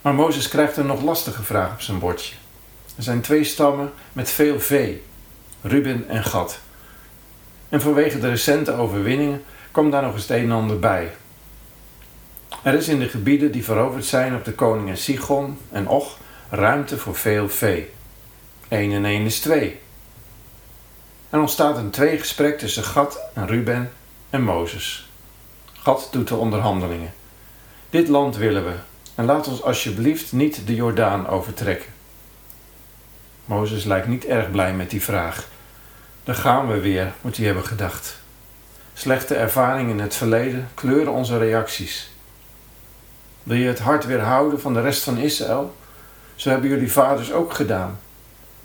Maar 0.02 0.13
Mozes 0.13 0.48
krijgt 0.48 0.78
een 0.78 0.86
nog 0.86 1.02
lastige 1.02 1.44
vraag 1.44 1.72
op 1.72 1.82
zijn 1.82 2.00
bordje. 2.00 2.36
Er 2.96 3.04
zijn 3.04 3.22
twee 3.22 3.44
stammen 3.44 3.91
met 4.13 4.30
veel 4.30 4.60
vee, 4.60 5.04
Ruben 5.62 6.10
en 6.10 6.24
Gad. 6.24 6.60
En 7.70 7.82
vanwege 7.82 8.20
de 8.20 8.30
recente 8.30 8.74
overwinningen 8.74 9.44
kwam 9.72 9.91
daar 9.91 10.04
nog 10.04 10.13
eens 10.13 10.28
het 10.28 10.38
een 10.38 10.44
en 10.44 10.52
ander 10.52 10.80
bij. 10.80 11.12
Er 12.62 12.74
is 12.74 12.88
in 12.88 13.00
de 13.00 13.10
gebieden 13.10 13.52
die 13.52 13.63
veroverd 13.63 14.06
zijn 14.06 14.36
op 14.36 14.45
de 14.45 14.54
koningen 14.54 14.97
Sigon 14.97 15.58
en 15.71 15.88
Och 15.88 16.17
ruimte 16.50 16.97
voor 16.97 17.15
veel 17.15 17.50
vee. 17.50 17.89
1 18.67 18.91
en 18.91 19.06
1 19.06 19.26
is 19.26 19.39
2. 19.39 19.80
Er 21.30 21.39
ontstaat 21.39 21.78
een 21.78 21.89
tweegesprek 21.89 22.60
tussen 22.60 22.84
Gad 22.84 23.19
en 23.34 23.47
Ruben 23.47 23.91
en 24.30 24.41
Mozes. 24.41 25.10
Gad 25.74 26.08
doet 26.12 26.28
de 26.28 26.36
onderhandelingen. 26.36 27.13
Dit 27.89 28.08
land 28.08 28.36
willen 28.36 28.65
we 28.65 28.74
en 29.15 29.26
laat 29.26 29.47
ons 29.47 29.63
alsjeblieft 29.63 30.32
niet 30.32 30.67
de 30.67 30.76
Jordaan 30.76 31.28
overtrekken. 31.28 31.89
Mozes 33.45 33.84
lijkt 33.84 34.08
niet 34.08 34.26
erg 34.26 34.52
blij 34.52 34.74
met 34.74 34.89
die 34.89 35.02
vraag. 35.02 35.47
Daar 36.24 36.36
gaan 36.36 36.67
we 36.67 36.80
weer, 36.80 37.13
moet 37.21 37.38
hij 37.38 37.45
hebben 37.45 37.65
gedacht. 37.65 38.19
Slechte 38.93 39.36
ervaringen 39.36 39.91
in 39.91 40.00
het 40.00 40.15
verleden 40.15 40.69
kleuren 40.74 41.13
onze 41.13 41.38
reacties. 41.38 42.11
Wil 43.44 43.58
je 43.58 43.68
het 43.68 43.80
hart 43.80 44.06
weerhouden 44.06 44.62
van 44.62 44.74
de 44.74 44.82
rest 44.82 45.04
van 45.04 45.18
Israël? 45.18 45.76
Zo 46.36 46.50
hebben 46.50 46.70
jullie 46.70 46.92
vaders 46.92 47.32
ook 47.32 47.54
gedaan. 47.54 48.00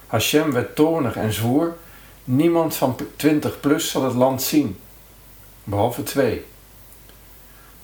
Hashem 0.07 0.53
werd 0.53 0.75
toornig 0.75 1.17
en 1.17 1.33
zwoer: 1.33 1.77
Niemand 2.25 2.77
van 2.77 2.97
20 3.17 3.61
plus 3.61 3.91
zal 3.91 4.05
het 4.05 4.15
land 4.15 4.43
zien, 4.43 4.79
behalve 5.65 6.03
twee. 6.03 6.45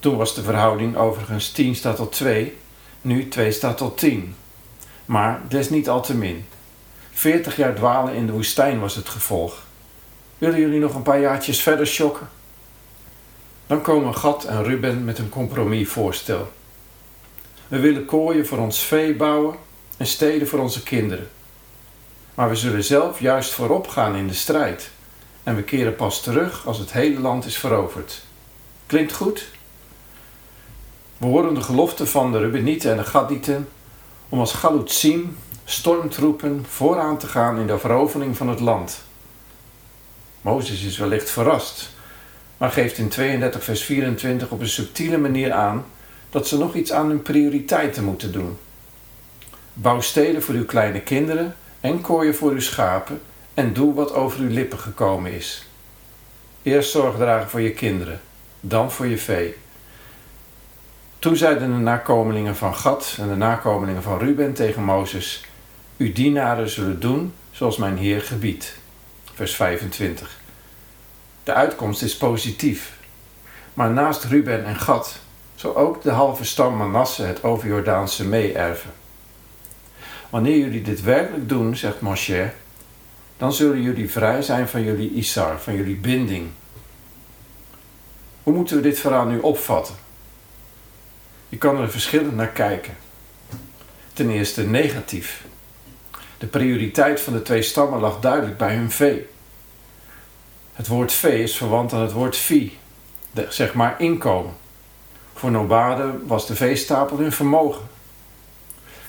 Toen 0.01 0.17
was 0.17 0.35
de 0.35 0.43
verhouding 0.43 0.97
overigens 0.97 1.51
10 1.51 1.75
staat 1.75 1.97
tot 1.97 2.13
2, 2.13 2.57
nu 3.01 3.29
2 3.29 3.53
staat 3.53 3.77
tot 3.77 3.99
10. 3.99 4.35
Maar 5.05 5.41
desniettemin. 5.49 6.47
40 7.11 7.57
jaar 7.57 7.75
dwalen 7.75 8.15
in 8.15 8.27
de 8.27 8.33
woestijn 8.33 8.81
was 8.81 8.95
het 8.95 9.09
gevolg. 9.09 9.63
Willen 10.39 10.61
jullie 10.61 10.81
nog 10.81 10.95
een 10.95 11.03
paar 11.03 11.21
jaartjes 11.21 11.63
verder 11.63 11.87
shocken? 11.87 12.29
Dan 13.67 13.83
komen 13.83 14.15
Gad 14.15 14.45
en 14.45 14.65
Ruben 14.65 15.05
met 15.05 15.19
een 15.19 15.29
compromisvoorstel. 15.29 16.53
We 17.73 17.79
willen 17.79 18.05
kooien 18.05 18.47
voor 18.47 18.59
ons 18.59 18.79
vee 18.79 19.15
bouwen 19.15 19.57
en 19.97 20.07
steden 20.07 20.49
voor 20.49 20.59
onze 20.59 20.83
kinderen. 20.83 21.31
Maar 22.35 22.49
we 22.49 22.55
zullen 22.55 22.85
zelf 22.85 23.21
juist 23.21 23.51
voorop 23.51 23.89
gaan 23.89 24.15
in 24.15 24.27
de 24.27 24.35
strijd. 24.35 24.91
En 25.43 25.57
we 25.57 25.63
keren 25.63 25.97
pas 25.97 26.23
terug 26.23 26.67
als 26.67 26.79
het 26.79 26.93
hele 26.93 27.21
land 27.21 27.45
is 27.45 27.59
veroverd. 27.59 28.23
Klinkt 28.87 29.13
goed? 29.13 29.49
We 31.17 31.27
horen 31.27 31.55
de 31.55 31.61
gelofte 31.61 32.07
van 32.07 32.33
de 32.33 32.39
Rubenieten 32.39 32.91
en 32.91 32.97
de 32.97 33.05
Gadieten 33.05 33.69
om 34.29 34.39
als 34.39 34.53
Galutzim, 34.53 35.37
stormtroepen, 35.65 36.65
vooraan 36.69 37.19
te 37.19 37.27
gaan 37.27 37.59
in 37.59 37.67
de 37.67 37.79
verovering 37.79 38.37
van 38.37 38.49
het 38.49 38.61
land. 38.61 39.03
Mozes 40.41 40.83
is 40.83 40.99
wellicht 40.99 41.31
verrast, 41.31 41.91
maar 42.57 42.71
geeft 42.71 42.99
in 42.99 43.09
32 43.09 43.65
vers 43.65 43.85
24 43.85 44.51
op 44.51 44.61
een 44.61 44.69
subtiele 44.69 45.19
manier 45.19 45.53
aan 45.53 45.85
dat 46.33 46.49
ze 46.49 46.59
nog 46.59 46.75
iets 46.75 46.93
aan 46.93 47.09
hun 47.09 47.23
prioriteiten 47.23 48.05
moeten 48.05 48.33
doen. 48.33 48.59
Bouw 49.73 50.01
steden 50.01 50.43
voor 50.43 50.55
uw 50.55 50.65
kleine 50.65 51.01
kinderen 51.01 51.57
en 51.81 52.01
kooien 52.01 52.35
voor 52.35 52.51
uw 52.51 52.61
schapen 52.61 53.21
en 53.55 53.73
doe 53.73 53.95
wat 53.95 54.13
over 54.13 54.41
uw 54.41 54.49
lippen 54.49 54.79
gekomen 54.79 55.33
is. 55.33 55.67
Eerst 56.63 56.91
zorg 56.91 57.17
dragen 57.17 57.51
voor 57.51 57.61
je 57.61 57.73
kinderen, 57.73 58.21
dan 58.61 58.93
voor 58.93 59.07
je 59.07 59.19
vee. 59.19 59.55
Toen 61.19 61.37
zeiden 61.37 61.73
de 61.73 61.79
nakomelingen 61.79 62.57
van 62.57 62.75
Gad 62.75 63.17
en 63.21 63.29
de 63.29 63.37
nakomelingen 63.37 64.03
van 64.03 64.19
Ruben 64.19 64.53
tegen 64.53 64.85
Mozes: 64.85 65.45
Uw 65.97 66.13
dienaren 66.13 66.69
zullen 66.69 67.01
doen 67.01 67.35
zoals 67.51 67.77
mijn 67.77 67.97
Heer 67.97 68.23
gebiedt. 68.23 68.79
Vers 69.35 69.55
25. 69.55 70.41
De 71.45 71.53
uitkomst 71.53 72.03
is 72.03 72.17
positief. 72.17 72.97
Maar 73.75 73.91
naast 73.91 74.25
Ruben 74.25 74.65
en 74.65 74.77
Gad 74.77 75.22
zou 75.63 75.77
ook 75.77 76.03
de 76.03 76.11
halve 76.11 76.45
stam 76.45 76.77
Manasse 76.77 77.23
het 77.23 77.43
overjordaanse 77.43 78.27
meeerven. 78.27 78.91
Wanneer 80.31 80.57
jullie 80.57 80.83
dit 80.83 81.03
werkelijk 81.03 81.49
doen, 81.49 81.77
zegt 81.77 82.01
Moshe, 82.01 82.53
dan 83.37 83.53
zullen 83.53 83.83
jullie 83.83 84.11
vrij 84.11 84.43
zijn 84.43 84.69
van 84.69 84.83
jullie 84.83 85.11
Isar, 85.11 85.61
van 85.61 85.75
jullie 85.75 85.97
binding. 85.97 86.51
Hoe 88.43 88.55
moeten 88.55 88.77
we 88.77 88.83
dit 88.83 88.99
verhaal 88.99 89.27
nu 89.27 89.39
opvatten? 89.39 89.95
Je 91.49 91.57
kan 91.57 91.81
er 91.81 91.91
verschillend 91.91 92.37
naar 92.37 92.49
kijken. 92.49 92.97
Ten 94.13 94.31
eerste 94.31 94.63
negatief. 94.63 95.45
De 96.39 96.47
prioriteit 96.47 97.21
van 97.21 97.33
de 97.33 97.43
twee 97.43 97.63
stammen 97.63 98.01
lag 98.01 98.21
duidelijk 98.21 98.57
bij 98.57 98.75
hun 98.75 98.91
vee. 98.91 99.27
Het 100.73 100.87
woord 100.87 101.13
vee 101.13 101.43
is 101.43 101.57
verwant 101.57 101.93
aan 101.93 102.03
het 102.03 102.13
woord 102.13 102.37
vie, 102.37 102.79
zeg 103.49 103.75
maar 103.75 104.01
inkomen. 104.01 104.61
Voor 105.43 105.51
nomaden 105.51 106.27
was 106.27 106.47
de 106.47 106.55
veestapel 106.55 107.19
hun 107.19 107.33
vermogen. 107.33 107.83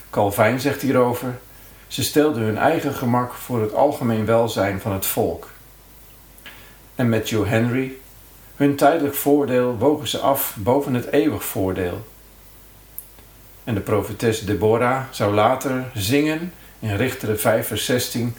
Calvijn 0.09 0.59
zegt 0.59 0.81
hierover: 0.81 1.39
ze 1.87 2.03
stelden 2.03 2.43
hun 2.43 2.57
eigen 2.57 2.93
gemak 2.93 3.33
voor 3.33 3.61
het 3.61 3.73
algemeen 3.73 4.25
welzijn 4.25 4.81
van 4.81 4.91
het 4.91 5.05
volk. 5.05 5.49
En 6.95 7.09
Matthew 7.09 7.45
Henry, 7.45 7.97
hun 8.55 8.75
tijdelijk 8.75 9.15
voordeel 9.15 9.77
wogen 9.77 10.07
ze 10.07 10.17
af 10.19 10.55
boven 10.59 10.93
het 10.93 11.11
eeuwig 11.11 11.43
voordeel. 11.43 12.07
En 13.63 13.73
de 13.73 13.81
profetes 13.81 14.45
Deborah 14.45 15.03
zou 15.11 15.33
later 15.33 15.91
zingen 15.93 16.53
in 16.79 16.95
Richteren 16.95 17.39
5 17.39 17.67
vers 17.67 17.85
16 17.85 18.35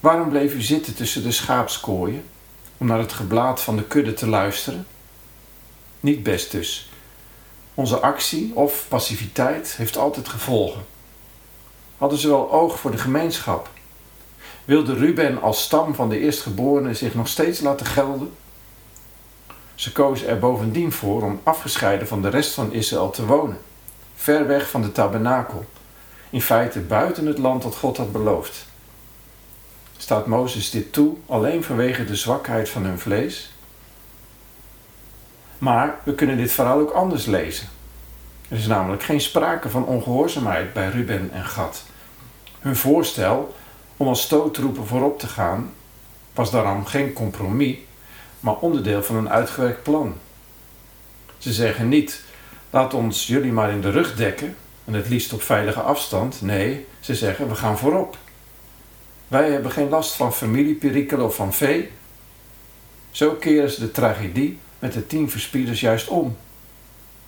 Waarom 0.00 0.28
bleef 0.28 0.54
u 0.54 0.60
zitten 0.60 0.94
tussen 0.94 1.22
de 1.22 1.32
schaapskooien 1.32 2.24
om 2.78 2.86
naar 2.86 2.98
het 2.98 3.12
geblaat 3.12 3.62
van 3.62 3.76
de 3.76 3.84
kudde 3.84 4.14
te 4.14 4.26
luisteren? 4.26 4.86
Niet 6.00 6.22
best 6.22 6.50
dus. 6.50 6.90
Onze 7.74 8.00
actie 8.00 8.52
of 8.54 8.86
passiviteit 8.88 9.74
heeft 9.76 9.96
altijd 9.96 10.28
gevolgen. 10.28 10.84
Hadden 11.96 12.18
ze 12.18 12.28
wel 12.28 12.52
oog 12.52 12.78
voor 12.78 12.90
de 12.90 12.98
gemeenschap? 12.98 13.68
Wilde 14.64 14.94
Ruben 14.94 15.42
als 15.42 15.62
stam 15.62 15.94
van 15.94 16.08
de 16.08 16.18
eerstgeborenen 16.18 16.96
zich 16.96 17.14
nog 17.14 17.28
steeds 17.28 17.60
laten 17.60 17.86
gelden? 17.86 18.32
Ze 19.74 19.92
kozen 19.92 20.28
er 20.28 20.38
bovendien 20.38 20.92
voor 20.92 21.22
om 21.22 21.40
afgescheiden 21.42 22.08
van 22.08 22.22
de 22.22 22.28
rest 22.28 22.54
van 22.54 22.72
Israël 22.72 23.10
te 23.10 23.26
wonen, 23.26 23.58
ver 24.14 24.46
weg 24.46 24.70
van 24.70 24.82
de 24.82 24.92
tabernakel, 24.92 25.64
in 26.30 26.42
feite 26.42 26.80
buiten 26.80 27.26
het 27.26 27.38
land 27.38 27.62
dat 27.62 27.76
God 27.76 27.96
had 27.96 28.12
beloofd. 28.12 28.66
Staat 29.96 30.26
Mozes 30.26 30.70
dit 30.70 30.92
toe 30.92 31.16
alleen 31.26 31.64
vanwege 31.64 32.04
de 32.04 32.16
zwakheid 32.16 32.68
van 32.68 32.84
hun 32.84 32.98
vlees? 32.98 33.52
Maar 35.58 35.98
we 36.02 36.14
kunnen 36.14 36.36
dit 36.36 36.52
verhaal 36.52 36.78
ook 36.78 36.90
anders 36.90 37.26
lezen. 37.26 37.68
Er 38.48 38.56
is 38.56 38.66
namelijk 38.66 39.02
geen 39.02 39.20
sprake 39.20 39.70
van 39.70 39.86
ongehoorzaamheid 39.86 40.72
bij 40.72 40.88
Ruben 40.88 41.30
en 41.32 41.44
Gad. 41.44 41.84
Hun 42.58 42.76
voorstel 42.76 43.54
om 43.96 44.08
als 44.08 44.22
stoottroepen 44.22 44.86
voorop 44.86 45.18
te 45.18 45.26
gaan 45.26 45.72
was 46.34 46.50
daarom 46.50 46.84
geen 46.84 47.12
compromis, 47.12 47.76
maar 48.40 48.56
onderdeel 48.56 49.02
van 49.02 49.16
een 49.16 49.30
uitgewerkt 49.30 49.82
plan. 49.82 50.14
Ze 51.38 51.52
zeggen 51.52 51.88
niet: 51.88 52.22
laat 52.70 52.94
ons 52.94 53.26
jullie 53.26 53.52
maar 53.52 53.70
in 53.70 53.80
de 53.80 53.90
rug 53.90 54.14
dekken 54.14 54.56
en 54.84 54.94
het 54.94 55.08
liefst 55.08 55.32
op 55.32 55.42
veilige 55.42 55.80
afstand. 55.80 56.42
Nee, 56.42 56.86
ze 57.00 57.14
zeggen: 57.14 57.48
we 57.48 57.54
gaan 57.54 57.78
voorop. 57.78 58.16
Wij 59.28 59.50
hebben 59.50 59.70
geen 59.70 59.88
last 59.88 60.14
van 60.14 60.32
familieperikelen 60.32 61.24
of 61.24 61.34
van 61.34 61.52
vee. 61.52 61.90
Zo 63.10 63.30
keren 63.30 63.70
ze 63.70 63.80
de 63.80 63.90
tragedie 63.90 64.58
met 64.78 64.92
de 64.92 65.06
tien 65.06 65.30
verspieders 65.30 65.80
juist 65.80 66.08
om. 66.08 66.36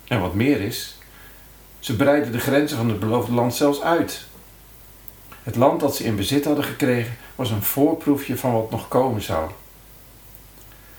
En 0.07 0.19
wat 0.19 0.33
meer 0.33 0.61
is, 0.61 0.97
ze 1.79 1.95
breiden 1.95 2.31
de 2.31 2.39
grenzen 2.39 2.77
van 2.77 2.89
het 2.89 2.99
beloofde 2.99 3.33
land 3.33 3.55
zelfs 3.55 3.81
uit. 3.81 4.25
Het 5.43 5.55
land 5.55 5.79
dat 5.79 5.95
ze 5.95 6.03
in 6.03 6.15
bezit 6.15 6.45
hadden 6.45 6.63
gekregen 6.63 7.17
was 7.35 7.51
een 7.51 7.63
voorproefje 7.63 8.37
van 8.37 8.53
wat 8.53 8.71
nog 8.71 8.87
komen 8.87 9.21
zou. 9.21 9.51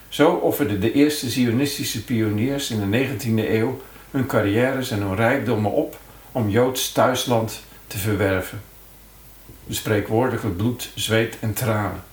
Zo 0.09 0.31
offerden 0.31 0.81
de 0.81 0.91
eerste 0.91 1.29
Zionistische 1.29 2.03
pioniers 2.03 2.69
in 2.69 2.91
de 2.91 3.07
19e 3.07 3.49
eeuw 3.49 3.81
hun 4.11 4.25
carrières 4.25 4.91
en 4.91 5.01
hun 5.01 5.15
rijkdommen 5.15 5.71
op 5.71 5.99
om 6.31 6.49
Joods 6.49 6.91
thuisland 6.91 7.63
te 7.87 7.97
verwerven. 7.97 8.61
De 9.65 9.73
spreekwoordelijke 9.73 10.47
bloed, 10.47 10.89
zweet 10.95 11.37
en 11.39 11.53
tranen. 11.53 12.03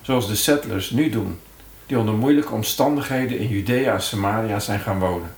Zoals 0.00 0.28
de 0.28 0.34
settlers 0.34 0.90
nu 0.90 1.10
doen, 1.10 1.40
die 1.86 1.98
onder 1.98 2.14
moeilijke 2.14 2.52
omstandigheden 2.52 3.38
in 3.38 3.48
Judea 3.48 3.92
en 3.92 4.02
Samaria 4.02 4.60
zijn 4.60 4.80
gaan 4.80 4.98
wonen. 4.98 5.34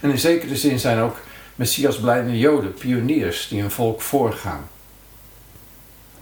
En 0.00 0.10
in 0.10 0.18
zekere 0.18 0.56
zin 0.56 0.78
zijn 0.78 0.98
ook 0.98 1.16
Messias 1.54 2.00
blijde 2.00 2.38
Joden 2.38 2.74
pioniers 2.74 3.48
die 3.48 3.60
hun 3.60 3.70
volk 3.70 4.00
voorgaan. 4.00 4.68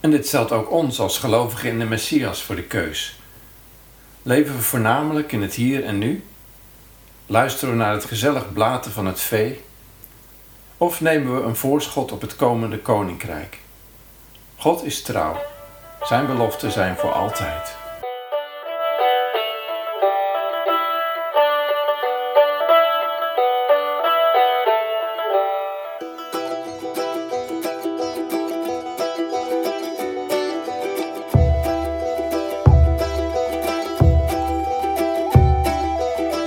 En 0.01 0.11
dit 0.11 0.27
stelt 0.27 0.53
ook 0.53 0.70
ons 0.70 1.01
als 1.01 1.18
gelovigen 1.18 1.70
in 1.70 1.79
de 1.79 1.85
Messias 1.85 2.42
voor 2.42 2.55
de 2.55 2.62
keus. 2.62 3.20
Leven 4.23 4.55
we 4.55 4.62
voornamelijk 4.62 5.33
in 5.33 5.42
het 5.42 5.55
hier 5.55 5.85
en 5.85 5.99
nu? 5.99 6.25
Luisteren 7.27 7.70
we 7.70 7.77
naar 7.77 7.92
het 7.92 8.05
gezellig 8.05 8.53
blaten 8.53 8.92
van 8.92 9.07
het 9.07 9.20
vee? 9.20 9.61
Of 10.77 11.01
nemen 11.01 11.37
we 11.37 11.42
een 11.42 11.57
voorschot 11.57 12.12
op 12.12 12.20
het 12.20 12.37
komende 12.37 12.79
koninkrijk? 12.79 13.59
God 14.57 14.85
is 14.85 15.03
trouw. 15.03 15.40
Zijn 16.03 16.27
beloften 16.27 16.73
zijn 16.73 16.96
voor 16.96 17.12
altijd. 17.12 17.80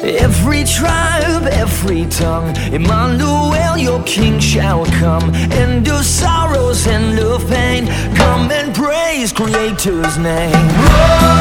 Every 0.04 0.66
tribe, 0.66 1.48
every 1.48 2.06
tongue, 2.08 2.54
Emmanuel, 2.74 3.78
your 3.78 4.04
king 4.04 4.38
shall 4.38 4.86
come. 5.00 5.34
End 5.54 5.88
of 5.88 6.04
sorrows, 6.04 6.86
end 6.88 7.20
of 7.20 7.48
pain. 7.48 7.88
Come 8.14 8.52
and 8.52 8.76
praise 8.76 9.32
Creator's 9.32 10.18
name. 10.18 10.52
Oh, 10.52 11.32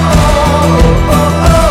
oh, 1.11 1.53
oh, 1.57 1.62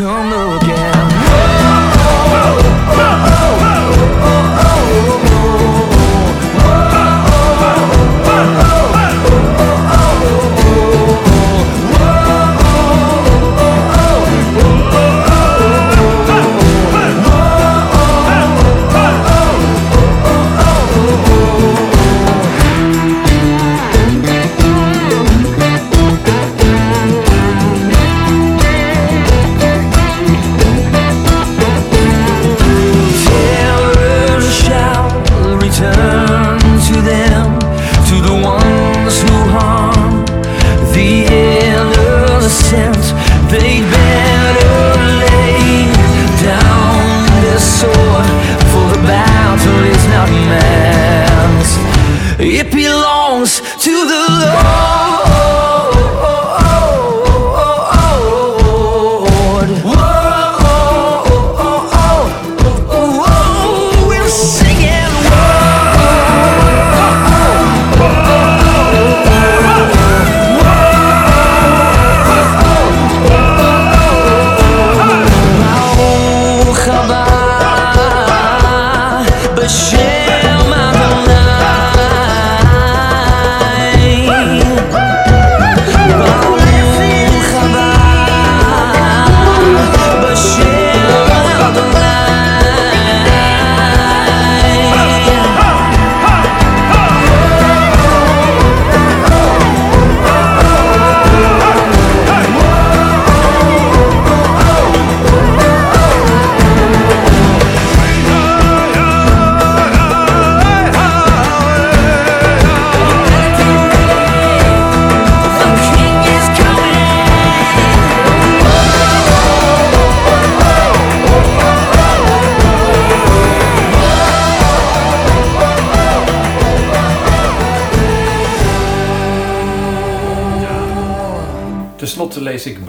come 0.00 0.30
look 0.30 0.69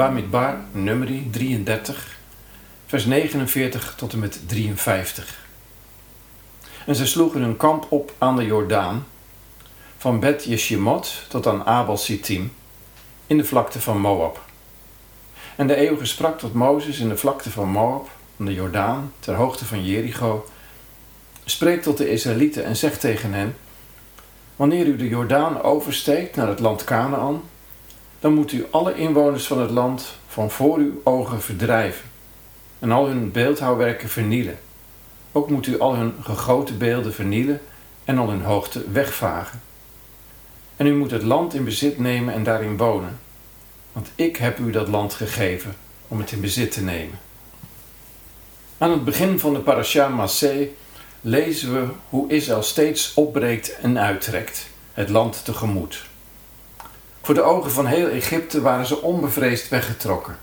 Bamidbar, 0.01 0.57
nummer 0.71 1.07
33, 1.31 2.17
vers 2.85 3.05
49 3.05 3.95
tot 3.95 4.13
en 4.13 4.19
met 4.19 4.39
53. 4.47 5.45
En 6.85 6.95
ze 6.95 7.07
sloegen 7.07 7.41
hun 7.41 7.57
kamp 7.57 7.85
op 7.89 8.13
aan 8.17 8.35
de 8.35 8.45
Jordaan, 8.45 9.05
van 9.97 10.19
Bet 10.19 10.43
Jeshimot 10.43 11.25
tot 11.27 11.47
aan 11.47 11.65
Abel 11.65 11.97
Sittim, 11.97 12.53
in 13.27 13.37
de 13.37 13.43
vlakte 13.43 13.81
van 13.81 13.99
Moab. 13.99 14.41
En 15.55 15.67
de 15.67 15.75
eeuwige 15.75 16.05
sprak 16.05 16.39
tot 16.39 16.53
Mozes 16.53 16.99
in 16.99 17.09
de 17.09 17.17
vlakte 17.17 17.51
van 17.51 17.69
Moab, 17.69 18.09
van 18.35 18.45
de 18.45 18.53
Jordaan, 18.53 19.13
ter 19.19 19.35
hoogte 19.35 19.65
van 19.65 19.85
Jericho. 19.85 20.45
Spreek 21.45 21.81
tot 21.81 21.97
de 21.97 22.09
Israëlieten 22.09 22.65
en 22.65 22.75
zeg 22.75 22.97
tegen 22.97 23.33
hen, 23.33 23.55
wanneer 24.55 24.85
u 24.85 24.95
de 24.95 25.07
Jordaan 25.07 25.61
oversteekt 25.61 26.35
naar 26.35 26.47
het 26.47 26.59
land 26.59 26.83
Canaan, 26.83 27.41
dan 28.21 28.33
moet 28.33 28.51
u 28.51 28.65
alle 28.71 28.95
inwoners 28.95 29.47
van 29.47 29.59
het 29.59 29.71
land 29.71 30.17
van 30.27 30.51
voor 30.51 30.77
uw 30.77 31.01
ogen 31.03 31.41
verdrijven 31.41 32.09
en 32.79 32.91
al 32.91 33.07
hun 33.07 33.31
beeldhouwwerken 33.31 34.09
vernielen. 34.09 34.59
Ook 35.31 35.49
moet 35.49 35.67
u 35.67 35.79
al 35.79 35.95
hun 35.95 36.13
gegoten 36.21 36.77
beelden 36.77 37.13
vernielen 37.13 37.61
en 38.05 38.17
al 38.17 38.29
hun 38.29 38.41
hoogte 38.41 38.91
wegvagen. 38.91 39.61
En 40.75 40.85
u 40.85 40.95
moet 40.95 41.11
het 41.11 41.23
land 41.23 41.53
in 41.53 41.63
bezit 41.63 41.99
nemen 41.99 42.33
en 42.33 42.43
daarin 42.43 42.77
wonen, 42.77 43.19
want 43.91 44.11
ik 44.15 44.37
heb 44.37 44.59
u 44.59 44.71
dat 44.71 44.87
land 44.87 45.13
gegeven 45.13 45.75
om 46.07 46.19
het 46.19 46.31
in 46.31 46.41
bezit 46.41 46.71
te 46.71 46.83
nemen. 46.83 47.19
Aan 48.77 48.91
het 48.91 49.05
begin 49.05 49.39
van 49.39 49.53
de 49.53 49.59
parasha 49.59 50.07
Massé 50.07 50.67
lezen 51.21 51.73
we 51.73 51.87
hoe 52.09 52.31
Israël 52.31 52.63
steeds 52.63 53.13
opbreekt 53.13 53.75
en 53.75 53.99
uittrekt, 53.99 54.67
het 54.93 55.09
land 55.09 55.45
tegemoet. 55.45 56.09
Voor 57.21 57.33
de 57.33 57.41
ogen 57.41 57.71
van 57.71 57.85
heel 57.85 58.07
Egypte 58.07 58.61
waren 58.61 58.85
ze 58.85 59.01
onbevreesd 59.01 59.69
weggetrokken. 59.69 60.37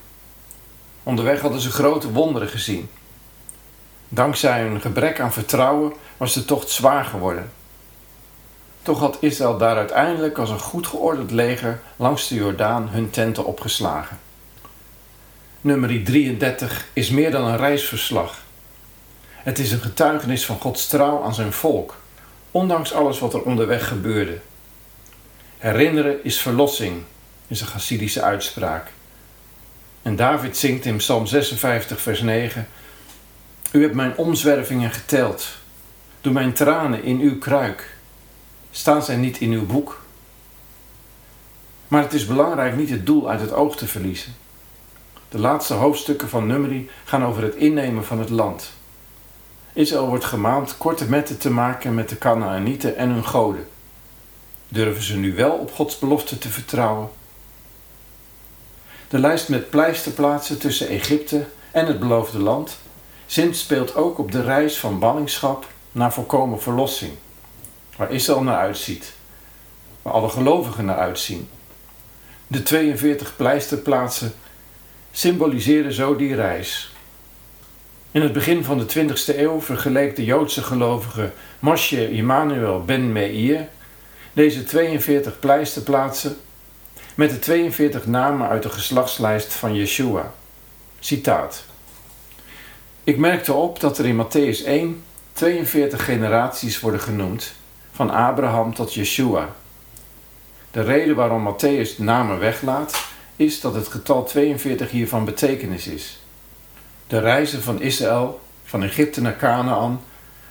Onderweg 1.03 1.41
hadden 1.41 1.61
ze 1.61 1.71
grote 1.71 2.13
wonderen 2.13 2.49
gezien. 2.49 2.91
Dankzij 4.09 4.61
hun 4.61 4.81
gebrek 4.81 5.21
aan 5.21 5.33
vertrouwen 5.33 5.93
was 6.17 6.35
de 6.35 6.45
tocht 6.45 6.71
zwaar 6.71 7.05
geworden. 7.05 7.51
Toch 8.83 8.99
had 8.99 9.17
Israël 9.21 9.59
daar 9.59 9.77
uiteindelijk 9.77 10.39
als 10.39 10.51
een 10.51 10.59
goed 10.59 10.87
geordend 10.87 11.31
leger 11.31 11.81
langs 11.97 12.29
de 12.29 12.35
Jordaan 12.35 12.89
hun 12.89 13.11
tenten 13.11 13.45
opgeslagen. 13.45 14.19
Nummer 15.61 16.05
33 16.05 16.89
is 16.93 17.11
meer 17.11 17.31
dan 17.31 17.45
een 17.45 17.57
reisverslag. 17.57 18.43
Het 19.31 19.59
is 19.59 19.73
een 19.73 19.81
getuigenis 19.81 20.47
van 20.47 20.61
Gods 20.61 20.87
trouw 20.87 21.23
aan 21.23 21.35
zijn 21.35 21.53
volk, 21.53 21.97
ondanks 22.51 22.93
alles 22.93 23.19
wat 23.19 23.35
er 23.35 23.43
onderweg 23.43 23.89
gebeurde. 23.89 24.39
Herinneren 25.59 26.25
is 26.25 26.41
verlossing, 26.41 27.03
is 27.47 27.61
een 27.61 27.67
Chassidische 27.67 28.23
uitspraak. 28.23 28.93
En 30.03 30.17
David 30.17 30.57
zingt 30.57 30.85
in 30.85 30.97
Psalm 30.97 31.27
56, 31.27 32.01
vers 32.01 32.21
9: 32.21 32.69
U 33.73 33.83
hebt 33.83 33.95
mijn 33.95 34.17
omzwervingen 34.17 34.91
geteld. 34.91 35.49
Doe 36.21 36.33
mijn 36.33 36.53
tranen 36.53 37.03
in 37.03 37.21
uw 37.21 37.39
kruik. 37.39 37.97
Staan 38.71 39.03
zij 39.03 39.17
niet 39.17 39.39
in 39.39 39.53
uw 39.53 39.67
boek? 39.67 40.03
Maar 41.89 42.03
het 42.03 42.13
is 42.13 42.27
belangrijk 42.27 42.77
niet 42.77 42.91
het 42.91 43.07
doel 43.07 43.31
uit 43.31 43.41
het 43.41 43.53
oog 43.53 43.77
te 43.77 43.87
verliezen. 43.87 44.35
De 45.29 45.39
laatste 45.39 45.75
hoofdstukken 45.75 46.29
van 46.29 46.47
Numeri 46.47 46.91
gaan 47.05 47.25
over 47.25 47.43
het 47.43 47.55
innemen 47.55 48.05
van 48.05 48.19
het 48.19 48.31
land. 48.31 48.73
Israël 49.73 50.09
wordt 50.09 50.25
gemaand 50.25 50.77
korte 50.77 51.09
metten 51.09 51.39
te 51.39 51.51
maken 51.51 51.95
met 51.95 52.09
de 52.09 52.19
Canaanieten 52.19 52.97
en 52.97 53.11
hun 53.11 53.25
goden. 53.25 53.67
Durven 54.69 55.03
ze 55.03 55.17
nu 55.17 55.35
wel 55.35 55.51
op 55.51 55.73
Gods 55.73 55.99
belofte 55.99 56.39
te 56.39 56.49
vertrouwen? 56.49 57.09
De 59.09 59.19
lijst 59.19 59.49
met 59.49 59.71
pleisterplaatsen 59.71 60.59
tussen 60.59 60.89
Egypte 60.89 61.47
en 61.71 61.87
het 61.87 61.99
beloofde 61.99 62.39
land 62.39 62.79
speelt 63.51 63.95
ook 63.95 64.19
op 64.19 64.33
de 64.33 64.43
reis 64.43 64.79
van 64.79 64.99
ballingschap 64.99 65.67
naar 65.93 66.13
volkomen 66.13 66.61
verlossing, 66.61 67.13
waar 67.97 68.13
Israël 68.13 68.43
naar 68.43 68.59
uitziet, 68.59 69.13
waar 70.03 70.13
alle 70.13 70.29
gelovigen 70.29 70.85
naar 70.85 70.99
uitzien. 70.99 71.49
De 72.47 72.63
42 72.63 73.37
pleisterplaatsen 73.37 74.33
symboliseren 75.11 75.93
zo 75.93 76.17
die 76.17 76.35
reis. 76.35 76.93
In 78.11 78.23
het 78.23 78.33
begin 78.33 78.65
van 78.65 78.79
de 78.79 78.87
20e 78.87 79.39
eeuw 79.39 79.61
vergeleek 79.61 80.17
de 80.17 80.25
Joodse 80.25 80.63
gelovige 80.63 81.33
Moshe 81.59 82.11
Immanuel 82.11 82.85
ben 82.85 83.13
Meir 83.13 83.69
deze 84.39 84.65
42 84.65 85.39
pleisterplaatsen 85.39 86.37
met 87.15 87.31
de 87.31 87.39
42 87.39 88.07
namen 88.07 88.49
uit 88.49 88.63
de 88.63 88.69
geslachtslijst 88.69 89.53
van 89.53 89.75
Yeshua. 89.75 90.33
Citaat. 90.99 91.65
Ik 93.05 93.19
merkte 93.19 93.53
op 93.53 93.81
dat 93.81 93.99
er 93.99 94.07
in 94.07 94.27
Matthäus 94.27 94.65
1 94.67 95.03
42 95.33 96.05
generaties 96.05 96.81
worden 96.81 97.01
genoemd, 97.01 97.53
van 97.93 98.11
Abraham 98.11 98.75
tot 98.75 98.95
Yeshua. 98.95 99.55
De 100.71 100.83
reden 100.83 101.17
waarom 101.17 101.55
Matthäus 101.55 101.97
de 101.97 102.03
namen 102.03 102.39
weglaat, 102.39 103.09
is 103.37 103.61
dat 103.61 103.75
het 103.75 103.89
getal 103.89 104.25
42 104.25 104.91
hiervan 104.91 105.25
betekenis 105.25 105.87
is. 105.87 106.23
De 107.07 107.19
reizen 107.19 107.63
van 107.63 107.81
Israël, 107.81 108.41
van 108.65 108.83
Egypte 108.83 109.21
naar 109.21 109.37
Canaan, 109.37 110.01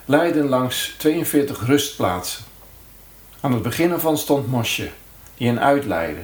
leidden 0.04 0.48
langs 0.48 0.94
42 0.98 1.66
rustplaatsen. 1.66 2.47
Aan 3.40 3.52
het 3.52 3.62
begin 3.62 3.90
ervan 3.90 4.18
stond 4.18 4.46
Mosje, 4.46 4.90
die 5.36 5.46
hen 5.46 5.60
uitleidde. 5.60 6.22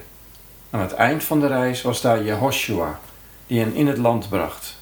Aan 0.70 0.81
het 0.81 0.92
eind 0.92 1.24
van 1.24 1.40
de 1.40 1.46
reis 1.46 1.83
was 1.83 2.00
daar 2.00 2.22
Jehoshua, 2.22 3.00
die 3.46 3.61
hen 3.61 3.74
in 3.74 3.87
het 3.87 3.98
land 3.98 4.29
bracht. 4.29 4.77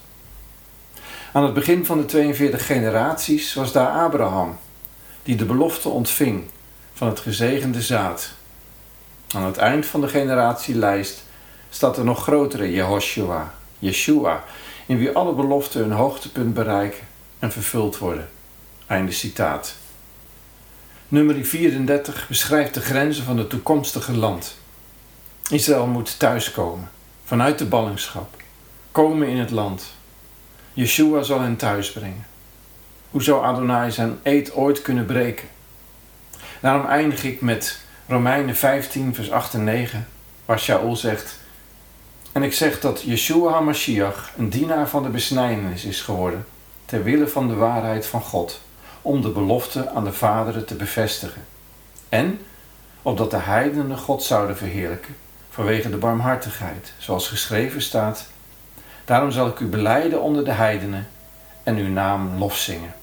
Aan 1.31 1.43
het 1.43 1.53
begin 1.53 1.85
van 1.85 1.97
de 1.97 2.05
42 2.05 2.65
generaties 2.65 3.53
was 3.53 3.71
daar 3.71 4.03
Abraham, 4.03 4.57
die 5.23 5.35
de 5.35 5.45
belofte 5.45 5.89
ontving 5.89 6.43
van 6.93 7.07
het 7.07 7.19
gezegende 7.19 7.81
zaad. 7.81 8.29
Aan 9.35 9.45
het 9.45 9.57
eind 9.57 9.85
van 9.85 10.01
de 10.01 10.07
generatielijst 10.07 11.23
staat 11.69 11.97
er 11.97 12.03
nog 12.03 12.23
grotere 12.23 12.71
Jehoshua, 12.71 13.53
Yeshua, 13.79 14.43
in 14.85 14.97
wie 14.97 15.11
alle 15.11 15.33
beloften 15.33 15.81
hun 15.81 15.91
hoogtepunt 15.91 16.53
bereiken 16.53 17.07
en 17.39 17.51
vervuld 17.51 17.97
worden. 17.97 18.29
Einde 18.87 19.11
citaat. 19.11 19.75
Nummer 21.13 21.45
34 21.45 22.27
beschrijft 22.27 22.73
de 22.73 22.81
grenzen 22.81 23.23
van 23.23 23.37
het 23.37 23.49
toekomstige 23.49 24.13
land. 24.13 24.57
Israël 25.49 25.85
moet 25.85 26.19
thuiskomen, 26.19 26.89
vanuit 27.25 27.57
de 27.57 27.65
ballingschap, 27.65 28.35
komen 28.91 29.27
in 29.27 29.37
het 29.37 29.51
land. 29.51 29.93
Yeshua 30.73 31.21
zal 31.21 31.41
hen 31.41 31.55
thuisbrengen. 31.55 32.25
Hoe 33.09 33.23
zou 33.23 33.43
Adonai 33.43 33.91
zijn 33.91 34.19
eed 34.23 34.53
ooit 34.53 34.81
kunnen 34.81 35.05
breken? 35.05 35.47
Daarom 36.59 36.85
eindig 36.85 37.23
ik 37.23 37.41
met 37.41 37.79
Romeinen 38.07 38.55
15, 38.55 39.15
vers 39.15 39.31
8 39.31 39.53
en 39.53 39.63
9, 39.63 40.07
waar 40.45 40.59
Shaul 40.59 40.95
zegt: 40.95 41.39
En 42.31 42.43
ik 42.43 42.53
zeg 42.53 42.79
dat 42.79 43.01
Yeshua 43.01 43.51
HaMashiach 43.51 44.31
een 44.37 44.49
dienaar 44.49 44.89
van 44.89 45.03
de 45.03 45.09
besnijdenis 45.09 45.85
is 45.85 46.01
geworden, 46.01 46.45
ter 46.85 47.03
wille 47.03 47.27
van 47.27 47.47
de 47.47 47.55
waarheid 47.55 48.05
van 48.05 48.21
God, 48.21 48.61
om 49.03 49.21
de 49.21 49.29
belofte 49.29 49.89
aan 49.89 50.03
de 50.03 50.13
vaderen 50.13 50.65
te 50.65 50.75
bevestigen. 50.75 51.41
En 52.09 52.39
opdat 53.01 53.31
de 53.31 53.37
heidenen 53.37 53.97
God 53.97 54.23
zouden 54.23 54.57
verheerlijken, 54.57 55.15
vanwege 55.49 55.89
de 55.89 55.97
barmhartigheid, 55.97 56.93
zoals 56.97 57.27
geschreven 57.27 57.81
staat: 57.81 58.27
Daarom 59.05 59.31
zal 59.31 59.47
ik 59.47 59.59
u 59.59 59.65
beleiden 59.65 60.21
onder 60.21 60.45
de 60.45 60.51
heidenen 60.51 61.07
en 61.63 61.77
uw 61.77 61.89
naam 61.89 62.37
lofzingen. 62.37 62.93
U 62.99 63.02